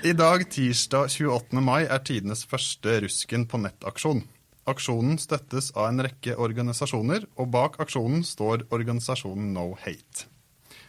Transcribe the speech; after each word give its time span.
I 0.00 0.12
dag, 0.16 0.46
tirsdag 0.48 1.10
28. 1.12 1.60
mai, 1.60 1.82
er 1.84 2.00
tidenes 2.00 2.46
første 2.48 2.94
Rusken 3.04 3.42
på 3.44 3.58
nett-aksjon. 3.60 4.22
Aksjonen 4.72 5.18
støttes 5.20 5.68
av 5.74 5.90
en 5.90 6.00
rekke 6.06 6.38
organisasjoner, 6.40 7.26
og 7.36 7.50
bak 7.52 7.76
aksjonen 7.84 8.22
står 8.24 8.64
organisasjonen 8.72 9.50
No 9.52 9.74
Hate. 9.82 10.24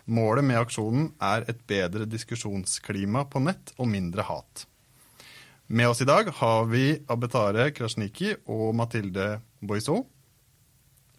Målet 0.07 0.47
med 0.47 0.61
aksjonen 0.61 1.10
er 1.20 1.43
et 1.52 1.60
bedre 1.68 2.07
diskusjonsklima 2.07 3.25
på 3.28 3.43
nett 3.43 3.75
og 3.75 3.92
mindre 3.92 4.24
hat. 4.29 4.64
Med 5.68 5.91
oss 5.91 6.05
i 6.05 6.07
dag 6.07 6.32
har 6.39 6.71
vi 6.71 6.86
Abetare 7.12 7.68
Krasniki 7.75 8.32
og 8.48 8.71
Mathilde 8.79 9.42
Boisot 9.59 10.07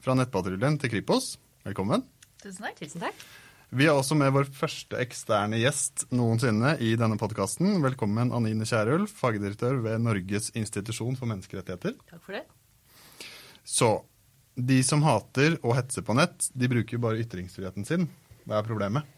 fra 0.01 0.16
Nettpatruljen 0.16 0.80
til 0.80 0.96
Kripos. 0.96 1.34
Velkommen. 1.68 2.09
Tusen 2.40 2.65
takk. 2.65 2.80
Tusen 2.80 3.04
takk. 3.04 3.27
Vi 3.74 3.86
har 3.88 3.96
også 3.96 4.12
med 4.20 4.34
vår 4.34 4.50
første 4.52 4.98
eksterne 5.00 5.56
gjest 5.56 6.02
noensinne 6.12 6.74
i 6.84 6.90
denne 7.00 7.16
podkasten. 7.16 7.78
Velkommen 7.80 8.28
Anine 8.36 8.66
Kierulf, 8.68 9.14
fagdirektør 9.16 9.78
ved 9.80 10.02
Norges 10.04 10.50
institusjon 10.52 11.16
for 11.16 11.30
menneskerettigheter. 11.30 11.95
Takk 12.10 12.20
for 12.20 12.36
det. 12.36 12.42
Så 13.64 13.88
de 14.60 14.76
som 14.84 15.00
hater 15.06 15.56
og 15.62 15.72
hetser 15.78 16.04
på 16.04 16.18
nett, 16.18 16.50
de 16.52 16.68
bruker 16.68 17.00
bare 17.00 17.24
ytringsfriheten 17.24 17.88
sin. 17.88 18.04
Hva 18.45 18.60
er 18.60 18.68
problemet? 18.68 19.08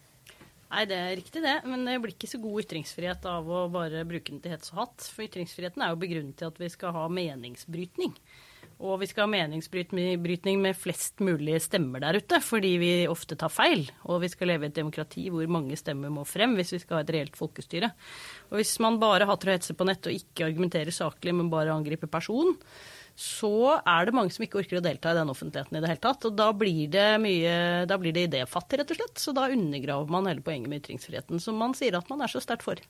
Nei, 0.71 0.87
det 0.87 1.01
er 1.03 1.19
riktig 1.19 1.43
det, 1.43 1.57
men 1.67 1.83
det 1.91 1.99
blir 2.05 2.15
ikke 2.15 2.31
så 2.31 2.39
god 2.47 2.63
ytringsfrihet 2.63 3.27
av 3.35 3.51
å 3.51 3.67
bare 3.75 4.07
bruke 4.07 4.31
den 4.31 4.45
til 4.45 4.55
hets 4.55 4.71
og 4.71 4.85
hatt. 4.85 5.11
For 5.17 5.27
ytringsfriheten 5.27 5.83
er 5.83 5.91
jo 5.91 6.03
begrunnet 6.07 6.39
til 6.39 6.55
at 6.55 6.63
vi 6.63 6.71
skal 6.71 6.95
ha 6.95 7.09
meningsbrytning. 7.11 8.15
Og 8.83 8.99
vi 9.01 9.07
skal 9.07 9.25
ha 9.25 9.31
meningsbrytning 9.31 10.59
med 10.63 10.77
flest 10.77 11.23
mulig 11.23 11.61
stemmer 11.63 12.03
der 12.03 12.19
ute, 12.19 12.41
fordi 12.43 12.73
vi 12.81 12.91
ofte 13.11 13.37
tar 13.39 13.53
feil. 13.53 13.87
Og 14.11 14.25
vi 14.25 14.31
skal 14.33 14.51
leve 14.51 14.67
i 14.67 14.73
et 14.73 14.81
demokrati 14.81 15.29
hvor 15.31 15.47
mange 15.51 15.79
stemmer 15.79 16.11
må 16.13 16.27
frem 16.27 16.57
hvis 16.59 16.75
vi 16.75 16.83
skal 16.83 16.99
ha 16.99 17.05
et 17.05 17.15
reelt 17.15 17.39
folkestyre. 17.39 17.93
Og 18.51 18.59
hvis 18.59 18.75
man 18.83 18.99
bare 19.03 19.29
hater 19.31 19.53
å 19.53 19.57
hetse 19.57 19.79
på 19.79 19.87
nett 19.87 20.11
og 20.11 20.19
ikke 20.19 20.49
argumenterer 20.49 20.95
saklig, 20.95 21.37
men 21.37 21.53
bare 21.53 21.75
angriper 21.75 22.11
person, 22.11 22.57
så 23.15 23.79
er 23.79 24.09
det 24.09 24.17
mange 24.19 24.35
som 24.35 24.43
ikke 24.43 24.59
orker 24.65 24.81
å 24.81 24.83
delta 24.83 25.13
i 25.15 25.21
den 25.21 25.31
offentligheten 25.31 25.79
i 25.79 25.85
det 25.85 25.93
hele 25.93 26.03
tatt. 26.03 26.27
Og 26.27 26.35
da 26.35 26.51
blir 26.51 26.91
det 26.91 27.09
mye 27.23 27.55
Da 27.87 27.99
blir 28.01 28.15
det 28.17 28.27
idéfattig, 28.27 28.81
rett 28.81 28.91
og 28.91 28.99
slett. 28.99 29.23
Så 29.23 29.37
da 29.37 29.47
undergraver 29.55 30.11
man 30.11 30.27
hele 30.27 30.43
poenget 30.43 30.73
med 30.73 30.83
ytringsfriheten, 30.83 31.39
som 31.39 31.59
man 31.63 31.79
sier 31.79 31.95
at 31.95 32.11
man 32.11 32.27
er 32.27 32.33
så 32.33 32.43
sterkt 32.43 32.67
for. 32.67 32.83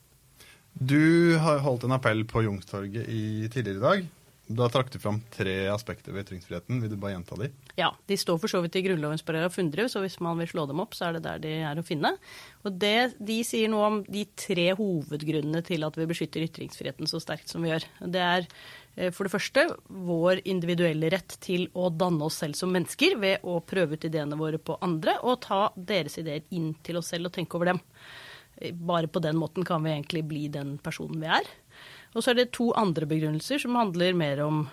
Du 0.75 1.37
har 1.39 1.61
holdt 1.63 1.85
en 1.85 1.93
appell 1.95 2.25
på 2.27 2.41
Youngstorget 2.43 3.05
tidligere 3.53 3.77
i 3.77 3.85
dag. 3.85 4.07
Da 4.45 4.67
trakk 4.69 4.91
du 4.93 4.99
fram 5.01 5.17
tre 5.33 5.53
aspekter 5.73 6.13
ved 6.13 6.27
ytringsfriheten. 6.27 6.77
Vil 6.83 6.91
du 6.91 6.99
bare 7.01 7.15
gjenta 7.15 7.37
de? 7.39 7.47
Ja, 7.79 7.87
de 8.05 8.17
står 8.19 8.37
for 8.43 8.51
så 8.51 8.59
vidt 8.61 8.75
i 8.77 8.83
Grunnlovens 8.85 9.25
paragraf 9.25 9.57
100, 9.57 9.89
så 9.89 10.03
hvis 10.03 10.19
man 10.21 10.37
vil 10.37 10.51
slå 10.51 10.67
dem 10.69 10.83
opp, 10.83 10.93
så 10.93 11.07
er 11.07 11.17
det 11.17 11.23
der 11.25 11.41
de 11.41 11.53
er 11.65 11.81
å 11.81 11.85
finne. 11.85 12.11
Og 12.61 12.77
det, 12.77 13.15
De 13.17 13.39
sier 13.47 13.71
noe 13.73 13.87
om 13.89 13.97
de 14.05 14.27
tre 14.37 14.67
hovedgrunnene 14.77 15.63
til 15.65 15.87
at 15.87 15.97
vi 15.97 16.07
beskytter 16.11 16.45
ytringsfriheten 16.45 17.09
så 17.09 17.21
sterkt 17.23 17.49
som 17.49 17.65
vi 17.65 17.73
gjør. 17.73 17.87
Det 18.05 18.21
er 18.21 18.45
eh, 18.45 19.09
for 19.09 19.25
det 19.25 19.33
første 19.33 19.65
vår 19.89 20.43
individuelle 20.45 21.09
rett 21.15 21.39
til 21.41 21.65
å 21.73 21.89
danne 21.89 22.29
oss 22.29 22.37
selv 22.43 22.59
som 22.59 22.73
mennesker 22.75 23.17
ved 23.21 23.49
å 23.49 23.57
prøve 23.65 23.97
ut 23.97 24.05
ideene 24.05 24.37
våre 24.37 24.61
på 24.61 24.77
andre 24.85 25.17
og 25.25 25.41
ta 25.47 25.63
deres 25.75 26.21
ideer 26.21 26.45
inn 26.53 26.75
til 26.85 27.01
oss 27.01 27.09
selv 27.15 27.31
og 27.31 27.37
tenke 27.39 27.57
over 27.57 27.73
dem. 27.73 27.81
Bare 28.71 29.09
på 29.11 29.19
den 29.19 29.35
måten 29.41 29.65
kan 29.67 29.83
vi 29.83 29.91
egentlig 29.91 30.21
bli 30.29 30.45
den 30.53 30.77
personen 30.83 31.19
vi 31.19 31.33
er. 31.33 31.49
Og 32.15 32.23
så 32.23 32.31
er 32.31 32.39
det 32.39 32.53
to 32.55 32.69
andre 32.79 33.07
begrunnelser 33.09 33.59
som 33.61 33.75
handler 33.75 34.15
mer 34.15 34.41
om 34.45 34.65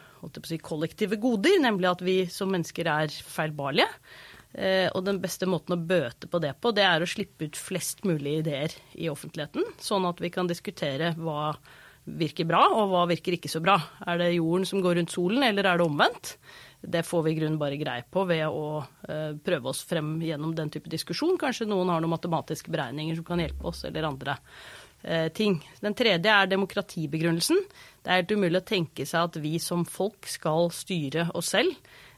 si, 0.47 0.61
kollektive 0.63 1.19
goder, 1.21 1.59
nemlig 1.63 1.91
at 1.91 2.05
vi 2.07 2.17
som 2.31 2.53
mennesker 2.55 2.87
er 2.87 3.11
feilbarlige. 3.11 3.91
Eh, 4.53 4.89
og 4.93 5.03
den 5.07 5.19
beste 5.23 5.49
måten 5.49 5.75
å 5.75 5.81
bøte 5.81 6.29
på 6.31 6.41
det 6.43 6.55
på, 6.61 6.75
det 6.77 6.85
er 6.87 7.03
å 7.03 7.09
slippe 7.09 7.49
ut 7.49 7.59
flest 7.59 8.05
mulig 8.07 8.43
ideer 8.43 8.75
i 8.95 9.09
offentligheten, 9.11 9.65
sånn 9.81 10.07
at 10.07 10.21
vi 10.21 10.31
kan 10.31 10.51
diskutere 10.51 11.15
hva 11.17 11.55
virker 12.05 12.47
bra, 12.49 12.61
og 12.75 12.91
hva 12.91 13.07
virker 13.11 13.37
ikke 13.37 13.51
så 13.51 13.63
bra. 13.63 13.79
Er 14.07 14.19
det 14.21 14.35
jorden 14.35 14.67
som 14.69 14.83
går 14.85 14.99
rundt 14.99 15.15
solen, 15.15 15.43
eller 15.47 15.67
er 15.67 15.81
det 15.81 15.87
omvendt? 15.87 16.37
Det 16.83 17.05
får 17.07 17.23
vi 17.23 17.33
i 17.33 17.37
grunnen 17.39 17.61
bare 17.61 17.79
greie 17.79 18.03
på 18.11 18.25
ved 18.27 18.43
å 18.51 18.83
eh, 18.83 19.39
prøve 19.39 19.71
oss 19.71 19.85
frem 19.87 20.17
gjennom 20.23 20.55
den 20.59 20.71
type 20.75 20.91
diskusjon. 20.91 21.39
Kanskje 21.39 21.69
noen 21.71 21.93
har 21.95 22.03
noen 22.03 22.17
matematiske 22.17 22.75
beregninger 22.75 23.19
som 23.19 23.27
kan 23.29 23.43
hjelpe 23.43 23.71
oss, 23.71 23.85
eller 23.87 24.09
andre 24.11 24.35
ting. 25.35 25.57
Den 25.83 25.97
tredje 25.99 26.31
er 26.31 26.51
demokratibegrunnelsen. 26.51 27.59
Det 28.03 28.11
er 28.11 28.21
helt 28.21 28.35
umulig 28.37 28.61
å 28.61 28.67
tenke 28.67 29.07
seg 29.09 29.29
at 29.29 29.39
vi 29.43 29.57
som 29.63 29.83
folk 29.89 30.29
skal 30.31 30.71
styre 30.75 31.29
oss 31.39 31.53
selv 31.57 31.75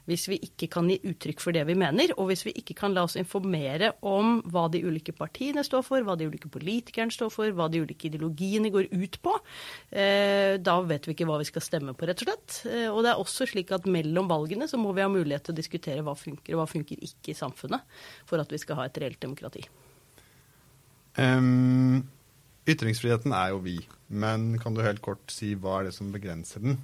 hvis 0.09 0.27
vi 0.29 0.37
ikke 0.45 0.69
kan 0.71 0.89
gi 0.89 0.97
uttrykk 1.09 1.41
for 1.41 1.55
det 1.55 1.63
vi 1.67 1.75
mener, 1.77 2.13
og 2.19 2.29
hvis 2.29 2.45
vi 2.45 2.53
ikke 2.59 2.75
kan 2.77 2.93
la 2.93 3.05
oss 3.07 3.17
informere 3.19 3.91
om 4.05 4.37
hva 4.53 4.67
de 4.71 4.83
ulike 4.85 5.15
partiene 5.17 5.63
står 5.65 5.85
for, 5.85 6.05
hva 6.05 6.15
de 6.19 6.27
ulike 6.29 6.49
politikerne 6.51 7.13
står 7.13 7.31
for, 7.33 7.53
hva 7.57 7.67
de 7.71 7.81
ulike 7.81 8.09
ideologiene 8.09 8.71
går 8.73 8.91
ut 8.93 9.19
på. 9.25 9.33
Eh, 9.89 10.55
da 10.61 10.77
vet 10.85 11.09
vi 11.09 11.15
ikke 11.15 11.29
hva 11.29 11.39
vi 11.41 11.49
skal 11.49 11.65
stemme 11.65 11.95
på, 11.97 12.05
rett 12.07 12.21
og 12.21 12.29
slett. 12.29 12.59
Eh, 12.69 12.89
og 12.91 13.01
det 13.05 13.13
er 13.13 13.23
også 13.23 13.49
slik 13.49 13.73
at 13.75 13.89
mellom 13.89 14.29
valgene 14.29 14.69
så 14.69 14.79
må 14.81 14.93
vi 14.95 15.05
ha 15.05 15.09
mulighet 15.11 15.47
til 15.49 15.55
å 15.55 15.61
diskutere 15.61 16.05
hva 16.05 16.13
funker 16.19 16.53
og 16.53 16.61
hva 16.61 16.69
funker 16.69 17.01
ikke 17.01 17.33
i 17.33 17.39
samfunnet, 17.39 17.97
for 18.29 18.41
at 18.41 18.53
vi 18.53 18.61
skal 18.61 18.81
ha 18.81 18.89
et 18.89 19.01
reelt 19.01 19.21
demokrati. 19.25 19.65
Um 21.15 22.05
Ytringsfriheten 22.65 23.33
er 23.37 23.53
jo 23.53 23.61
vi, 23.61 23.77
men 24.09 24.55
kan 24.61 24.73
du 24.73 24.81
helt 24.85 25.03
kort 25.05 25.29
si 25.33 25.53
hva 25.53 25.79
er 25.79 25.89
det 25.89 25.95
som 25.97 26.09
begrenser 26.13 26.63
den, 26.63 26.79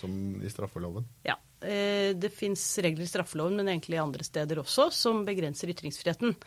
som 0.00 0.12
i 0.40 0.48
straffeloven? 0.48 1.04
Ja, 1.28 1.36
eh, 1.60 2.16
det 2.16 2.32
fins 2.32 2.64
regler 2.80 3.04
i 3.04 3.10
straffeloven, 3.10 3.58
men 3.60 3.68
egentlig 3.68 4.00
andre 4.00 4.24
steder 4.24 4.62
også, 4.62 4.88
som 4.96 5.24
begrenser 5.28 5.72
ytringsfriheten. 5.74 6.38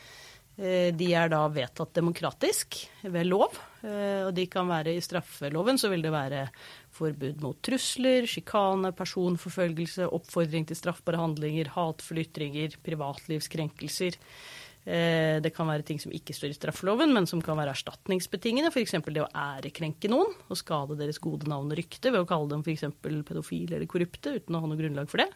Eh, 0.54 0.90
de 0.94 1.08
er 1.18 1.32
da 1.34 1.44
vedtatt 1.50 1.96
demokratisk 1.98 2.78
ved 3.10 3.26
lov, 3.26 3.56
eh, 3.82 4.26
og 4.28 4.34
de 4.38 4.46
kan 4.50 4.68
være 4.70 4.94
i 4.94 5.02
straffeloven 5.02 5.80
så 5.82 5.90
vil 5.90 6.06
det 6.06 6.14
være 6.14 6.44
forbud 6.94 7.42
mot 7.42 7.58
trusler, 7.66 8.28
sjikane, 8.30 8.92
personforfølgelse, 8.94 10.12
oppfordring 10.14 10.68
til 10.70 10.78
straffbare 10.78 11.22
handlinger, 11.22 11.72
hatefulle 11.74 12.28
ytringer, 12.28 12.78
privatlivskrenkelser. 12.86 14.20
Eh, 14.84 15.40
det 15.40 15.54
kan 15.56 15.70
være 15.70 15.86
ting 15.88 16.00
som 16.02 16.12
ikke 16.12 16.36
står 16.36 16.52
i 16.52 16.58
straffeloven, 16.58 17.14
men 17.16 17.28
som 17.30 17.42
kan 17.44 17.56
være 17.60 17.72
erstatningsbetingende. 17.76 18.72
F.eks. 18.74 18.98
det 19.06 19.24
å 19.24 19.30
ærekrenke 19.32 20.12
noen 20.12 20.34
og 20.50 20.60
skade 20.60 20.98
deres 21.00 21.22
gode 21.24 21.48
navn 21.48 21.72
og 21.72 21.80
rykte 21.80 22.12
ved 22.12 22.24
å 22.24 22.28
kalle 22.28 22.52
dem 22.52 22.66
f.eks. 22.66 22.90
pedofile 23.02 23.78
eller 23.78 23.88
korrupte 23.90 24.36
uten 24.36 24.58
å 24.58 24.64
ha 24.64 24.70
noe 24.70 24.80
grunnlag 24.80 25.08
for 25.12 25.24
det. 25.24 25.30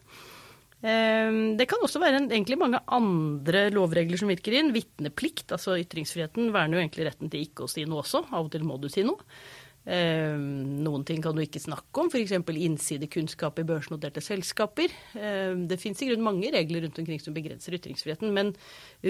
Eh, 0.83 1.31
det 1.57 1.69
kan 1.71 1.85
også 1.85 2.01
være 2.03 2.25
egentlig 2.25 2.59
mange 2.59 2.83
andre 2.91 3.67
lovregler 3.71 4.19
som 4.19 4.33
virker 4.33 4.59
inn. 4.59 4.73
Vitneplikt, 4.75 5.55
altså 5.55 5.77
ytringsfriheten, 5.79 6.51
verner 6.55 6.77
jo 6.77 6.83
egentlig 6.83 7.07
retten 7.07 7.31
til 7.31 7.47
ikke 7.47 7.65
å 7.65 7.71
si 7.71 7.87
noe 7.87 8.03
også. 8.03 8.25
Av 8.27 8.43
og 8.43 8.51
til 8.51 8.67
må 8.67 8.81
du 8.83 8.91
si 8.91 9.07
noe. 9.07 9.23
Ehm, 9.87 10.81
noen 10.83 11.05
ting 11.07 11.21
kan 11.23 11.35
du 11.35 11.39
ikke 11.39 11.61
snakke 11.63 12.01
om, 12.01 12.09
f.eks. 12.11 12.33
innsidekunnskap 12.35 13.61
i 13.61 13.67
børsnoterte 13.67 14.19
selskaper. 14.23 14.91
Ehm, 15.15 15.63
det 15.69 15.79
fins 15.79 16.01
i 16.03 16.09
grunnen 16.09 16.27
mange 16.27 16.51
regler 16.51 16.83
rundt 16.83 16.99
omkring 16.99 17.21
som 17.23 17.35
begrenser 17.37 17.77
ytringsfriheten, 17.79 18.33
men 18.35 18.51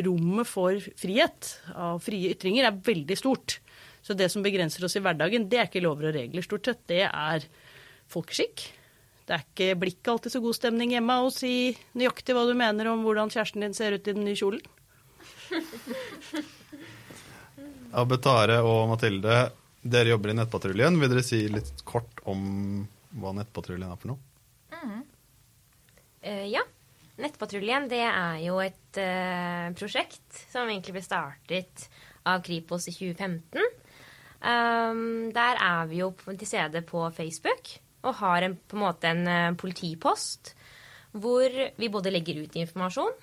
rommet 0.06 0.50
for 0.50 0.78
frihet 1.02 1.56
av 1.74 2.04
frie 2.06 2.36
ytringer 2.36 2.70
er 2.70 2.78
veldig 2.86 3.18
stort. 3.18 3.58
Så 4.06 4.14
det 4.14 4.30
som 4.32 4.46
begrenser 4.46 4.86
oss 4.86 4.96
i 4.96 5.02
hverdagen, 5.02 5.50
det 5.50 5.64
er 5.64 5.68
ikke 5.72 5.82
lover 5.84 6.12
og 6.12 6.20
regler, 6.20 6.46
stort 6.46 6.70
sett. 6.70 6.86
Det 6.88 7.04
er 7.10 7.50
folkeskikk. 8.14 8.70
Det 9.28 9.36
er 9.36 9.44
ikke, 9.44 9.74
blikket 9.82 10.14
alltid 10.14 10.32
så 10.38 10.46
god 10.46 10.56
stemning 10.56 10.94
hjemme 10.94 11.18
å 11.26 11.34
si 11.34 11.74
nøyaktig 11.98 12.38
hva 12.38 12.46
du 12.48 12.54
mener 12.56 12.94
om 12.94 13.02
hvordan 13.04 13.34
kjæresten 13.34 13.66
din 13.66 13.76
ser 13.76 13.98
ut 13.98 14.06
i 14.06 14.14
den 14.14 14.24
nye 14.30 14.38
kjolen. 14.38 14.62
Abetare 17.98 18.62
og 18.64 18.88
Mathilde, 18.94 19.48
dere 19.92 20.14
jobber 20.14 20.34
i 20.34 20.38
Nettpatruljen. 20.38 21.00
Vil 21.02 21.12
dere 21.12 21.26
si 21.26 21.44
litt 21.52 21.84
kort 21.88 22.22
om 22.30 22.42
hva 23.18 23.34
Nettpatruljen 23.38 23.90
er 23.90 24.02
for 24.02 24.14
noe? 24.14 24.20
Mm. 24.76 25.04
Uh, 26.26 26.46
ja. 26.52 26.64
Nettpatruljen 27.18 27.88
det 27.90 28.04
er 28.06 28.42
jo 28.44 28.60
et 28.62 29.00
uh, 29.02 29.74
prosjekt 29.78 30.44
som 30.52 30.70
egentlig 30.70 31.00
ble 31.00 31.06
startet 31.06 31.88
av 32.28 32.44
Kripos 32.46 32.86
i 32.92 32.94
2015. 32.94 33.64
Um, 34.38 35.32
der 35.34 35.58
er 35.58 35.88
vi 35.90 36.04
jo 36.04 36.12
til 36.28 36.46
stede 36.46 36.84
på 36.86 37.08
Facebook 37.16 37.72
og 38.06 38.20
har 38.20 38.46
en, 38.46 38.54
på 38.54 38.78
en 38.78 38.84
måte 38.84 39.10
en 39.10 39.24
uh, 39.26 39.56
politipost 39.58 40.54
hvor 41.18 41.50
vi 41.50 41.90
både 41.90 42.12
legger 42.14 42.44
ut 42.44 42.60
informasjon 42.60 43.16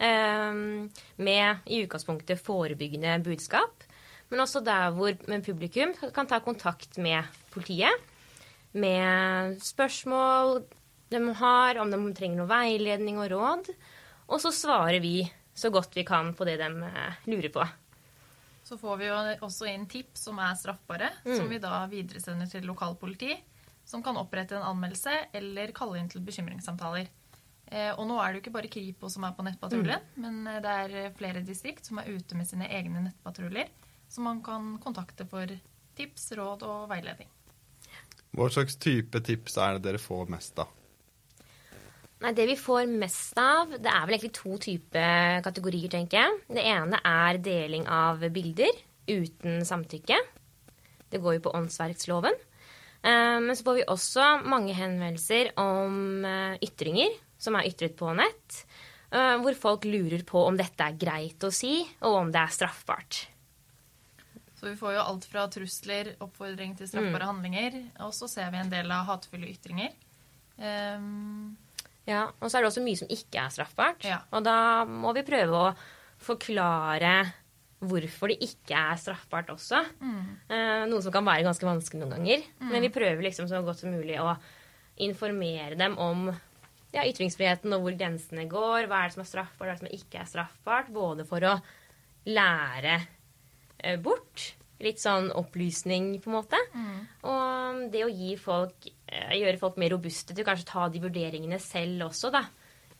um, 0.00 0.88
med 1.16 1.66
i 1.66 1.82
utgangspunktet 1.84 2.40
forebyggende 2.40 3.18
budskap, 3.26 3.84
men 4.30 4.42
også 4.42 4.62
der 4.64 4.90
hvor 4.96 5.14
publikum 5.44 5.94
kan 6.14 6.26
ta 6.26 6.40
kontakt 6.42 6.98
med 6.98 7.24
politiet 7.54 8.10
med 8.74 9.60
spørsmål 9.62 10.64
de 11.12 11.20
har, 11.38 11.78
om 11.78 11.90
de 11.90 11.98
trenger 12.16 12.40
noe 12.40 12.50
veiledning 12.50 13.20
og 13.22 13.30
råd. 13.30 13.70
Og 14.34 14.40
så 14.42 14.50
svarer 14.54 14.98
vi 15.04 15.20
så 15.54 15.70
godt 15.70 15.94
vi 15.94 16.02
kan 16.06 16.32
på 16.34 16.46
det 16.48 16.56
de 16.58 16.68
eh, 16.88 17.18
lurer 17.30 17.52
på. 17.54 17.64
Så 18.64 18.78
får 18.80 18.96
vi 18.98 19.10
jo 19.10 19.16
også 19.44 19.68
inn 19.70 19.84
tips 19.90 20.24
som 20.26 20.40
er 20.42 20.56
straffbare, 20.58 21.12
mm. 21.22 21.34
som 21.36 21.50
vi 21.52 21.60
da 21.62 21.84
videresender 21.90 22.48
til 22.50 22.64
lokalpoliti, 22.66 23.36
som 23.86 24.02
kan 24.02 24.16
opprette 24.18 24.56
en 24.56 24.66
anmeldelse 24.72 25.28
eller 25.36 25.74
kalle 25.76 26.00
inn 26.00 26.08
til 26.10 26.24
bekymringssamtaler. 26.24 27.12
Eh, 27.68 27.92
og 27.92 28.08
nå 28.08 28.18
er 28.18 28.32
det 28.32 28.40
jo 28.40 28.44
ikke 28.46 28.56
bare 28.56 28.72
Kripos 28.72 29.14
som 29.14 29.28
er 29.28 29.36
på 29.36 29.44
nettpatruljen, 29.46 30.02
mm. 30.16 30.20
men 30.24 30.50
eh, 30.50 30.62
det 30.64 30.74
er 30.82 31.16
flere 31.20 31.44
distrikt 31.46 31.86
som 31.86 32.00
er 32.00 32.10
ute 32.10 32.40
med 32.40 32.48
sine 32.48 32.66
egne 32.72 33.06
nettpatruljer 33.06 33.70
som 34.14 34.28
man 34.28 34.40
kan 34.46 34.76
kontakte 34.82 35.26
for 35.28 35.50
tips, 35.98 36.30
råd 36.38 36.64
og 36.66 36.86
veiledning. 36.90 37.28
Hva 38.34 38.48
slags 38.50 38.78
type 38.82 39.20
tips 39.22 39.58
er 39.62 39.76
det 39.76 39.84
dere 39.86 40.00
får 40.02 40.30
mest 40.32 40.58
av? 40.62 40.72
Nei, 42.24 42.32
Det 42.32 42.46
vi 42.48 42.56
får 42.56 42.86
mest 42.88 43.36
av, 43.38 43.74
det 43.74 43.90
er 43.90 44.06
vel 44.06 44.16
egentlig 44.16 44.34
to 44.38 44.56
typer 44.62 45.42
kategorier, 45.44 45.90
tenker 45.92 46.22
jeg. 46.22 46.40
Det 46.56 46.64
ene 46.64 47.00
er 47.04 47.38
deling 47.42 47.84
av 47.90 48.22
bilder 48.32 48.72
uten 49.10 49.60
samtykke. 49.66 50.16
Det 51.10 51.20
går 51.22 51.36
jo 51.36 51.44
på 51.44 51.54
åndsverksloven. 51.58 52.34
Eh, 53.04 53.38
Men 53.44 53.52
så 53.54 53.66
får 53.66 53.74
vi 53.80 53.84
også 53.92 54.30
mange 54.48 54.74
henvendelser 54.74 55.52
om 55.60 56.24
eh, 56.24 56.56
ytringer 56.64 57.12
som 57.38 57.58
er 57.58 57.68
ytret 57.68 57.94
på 57.98 58.08
nett, 58.16 58.64
eh, 59.12 59.36
hvor 59.42 59.54
folk 59.54 59.84
lurer 59.84 60.24
på 60.24 60.46
om 60.46 60.56
dette 60.56 60.80
er 60.80 60.96
greit 60.96 61.44
å 61.44 61.52
si, 61.52 61.82
og 62.00 62.22
om 62.22 62.32
det 62.32 62.40
er 62.40 62.56
straffbart. 62.56 63.26
Så 64.64 64.70
vi 64.70 64.78
får 64.80 64.94
jo 64.94 65.00
alt 65.04 65.24
fra 65.28 65.42
trusler, 65.52 66.14
oppfordring 66.24 66.70
til 66.78 66.88
straffbare 66.88 67.26
handlinger, 67.28 67.74
og 68.00 68.14
så 68.16 68.24
ser 68.32 68.48
vi 68.54 68.62
en 68.62 68.70
del 68.72 68.88
av 68.96 69.04
hatefulle 69.10 69.50
ytringer. 69.52 69.92
Um, 70.56 71.52
Ja, 72.08 72.30
Og 72.40 72.50
så 72.50 72.58
er 72.58 72.64
det 72.64 72.70
også 72.70 72.84
mye 72.84 73.00
som 73.00 73.10
ikke 73.12 73.40
er 73.40 73.52
straffbart. 73.52 74.04
Ja. 74.04 74.22
Og 74.32 74.44
da 74.44 74.84
må 74.88 75.12
vi 75.16 75.24
prøve 75.24 75.60
å 75.60 75.70
forklare 76.24 77.12
hvorfor 77.84 78.32
det 78.32 78.38
ikke 78.44 78.76
er 78.76 79.00
straffbart 79.00 79.52
også. 79.52 79.82
Eh, 80.00 80.84
noe 80.88 81.04
som 81.04 81.12
kan 81.12 81.24
være 81.24 81.44
ganske 81.44 81.68
vanskelig 81.68 82.00
noen 82.00 82.16
ganger. 82.16 82.44
Men 82.60 82.84
vi 82.84 82.92
prøver 82.92 83.24
liksom 83.24 83.48
så 83.48 83.60
godt 83.64 83.82
som 83.82 83.92
mulig 83.92 84.16
å 84.20 84.34
informere 85.04 85.76
dem 85.80 85.96
om 86.00 86.28
ja, 86.94 87.04
ytringsfriheten 87.04 87.72
og 87.76 87.84
hvor 87.84 87.96
grensene 88.00 88.46
går. 88.48 88.88
Hva 88.88 89.00
er 89.02 89.08
det 89.10 89.16
som 89.16 89.24
er 89.24 89.32
straffbart, 89.32 89.64
hva 89.64 89.72
er 89.72 89.76
det 89.76 89.84
som 89.84 89.96
ikke 90.00 90.22
er 90.22 90.30
straffbart. 90.32 90.92
Både 90.92 91.28
for 91.28 91.44
å 91.44 91.56
lære 92.28 93.00
bort. 94.02 94.54
Litt 94.82 95.00
sånn 95.00 95.30
opplysning, 95.38 96.16
på 96.20 96.30
en 96.30 96.36
måte. 96.36 96.58
Og 97.30 97.54
det 97.92 98.02
å 98.04 98.10
gi 98.10 98.34
folk, 98.40 98.88
eh, 99.06 99.36
gjøre 99.38 99.60
folk 99.60 99.78
mer 99.80 99.94
robuste 99.94 100.34
til 100.34 100.46
kanskje 100.46 100.68
ta 100.72 100.88
de 100.88 101.02
vurderingene 101.02 101.60
selv 101.62 102.08
også, 102.10 102.32
da, 102.34 102.44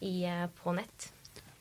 i, 0.00 0.24
eh, 0.24 0.46
på 0.62 0.74
nett. 0.76 1.10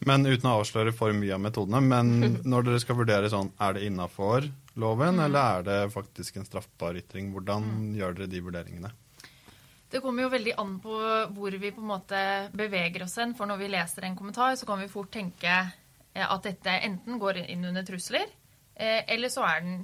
Men 0.05 0.25
uten 0.25 0.49
å 0.49 0.59
avsløre 0.59 0.93
for 0.95 1.13
mye 1.15 1.33
av 1.33 1.41
metodene, 1.43 1.81
men 1.81 2.39
når 2.51 2.67
dere 2.67 2.81
skal 2.83 2.99
vurdere 2.99 3.31
sånn, 3.31 3.53
er 3.59 3.73
det 3.77 3.85
innafor 3.87 4.49
loven, 4.75 5.19
eller 5.23 5.59
er 5.59 5.63
det 5.67 5.79
faktisk 5.93 6.37
en 6.37 6.47
straffbar 6.47 6.97
ytring? 6.99 7.31
Hvordan 7.33 7.95
gjør 7.97 8.17
dere 8.17 8.31
de 8.31 8.43
vurderingene? 8.43 8.91
Det 9.93 10.01
kommer 10.01 10.25
jo 10.25 10.33
veldig 10.33 10.55
an 10.57 10.77
på 10.81 10.99
hvor 11.35 11.55
vi 11.61 11.69
på 11.71 11.81
en 11.83 11.91
måte 11.91 12.19
beveger 12.57 13.03
oss 13.05 13.19
hen. 13.21 13.35
For 13.37 13.45
når 13.45 13.59
vi 13.61 13.73
leser 13.75 14.07
en 14.07 14.15
kommentar, 14.17 14.55
så 14.57 14.65
kan 14.65 14.81
vi 14.81 14.89
fort 14.89 15.11
tenke 15.13 15.51
eh, 15.53 16.25
at 16.25 16.47
dette 16.47 16.79
enten 16.81 17.21
går 17.21 17.43
inn 17.45 17.67
under 17.69 17.85
trusler, 17.85 18.25
eh, 18.75 19.03
eller 19.07 19.31
så 19.31 19.43
er 19.47 19.61
den 19.63 19.75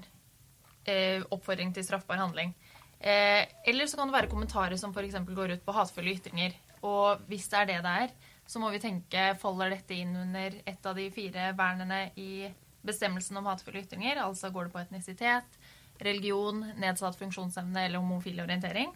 eh, 0.85 1.23
oppfordring 1.29 1.73
til 1.75 1.85
straffbar 1.85 2.21
handling. 2.21 2.53
Eh, 2.99 3.45
Eller 3.65 3.87
så 3.87 3.97
kan 3.97 4.09
det 4.09 4.17
være 4.17 4.31
kommentarer 4.31 4.77
som 4.77 4.91
f.eks. 4.91 5.19
går 5.27 5.55
ut 5.55 5.65
på 5.65 5.75
hatefulle 5.75 6.15
ytringer. 6.17 6.55
Og 6.83 7.21
hvis 7.27 7.47
det 7.51 7.59
er 7.59 7.69
det 7.69 7.81
det 7.85 7.93
er, 8.05 8.15
så 8.49 8.59
må 8.59 8.71
vi 8.73 8.81
tenke 8.81 9.33
faller 9.39 9.75
dette 9.75 9.93
inn 9.95 10.15
under 10.17 10.55
et 10.65 10.85
av 10.89 10.97
de 10.97 11.09
fire 11.13 11.51
vernene 11.57 12.09
i 12.17 12.49
bestemmelsen 12.85 13.37
om 13.39 13.47
hatefulle 13.47 13.83
ytringer? 13.83 14.23
Altså 14.23 14.51
går 14.51 14.67
det 14.67 14.73
på 14.73 14.81
etnisitet, 14.81 15.59
religion, 15.99 16.63
nedsatt 16.79 17.19
funksjonsevne 17.19 17.85
eller 17.85 18.01
homofil 18.01 18.41
orientering? 18.41 18.91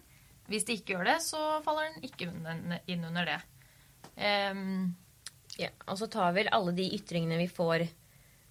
Hvis 0.48 0.66
det 0.68 0.80
ikke 0.80 0.96
gjør 0.98 1.08
det, 1.12 1.18
så 1.24 1.40
faller 1.64 1.92
den 1.94 2.04
ikke 2.04 2.28
inn 2.92 3.08
under 3.08 3.30
det. 3.30 3.40
Um, 4.20 4.94
Ja, 5.54 5.68
og 5.86 5.98
så 6.00 6.08
tar 6.10 6.32
vel 6.34 6.50
alle 6.50 6.72
de 6.74 6.88
ytringene 6.96 7.38
vi 7.38 7.46
får 7.46 7.86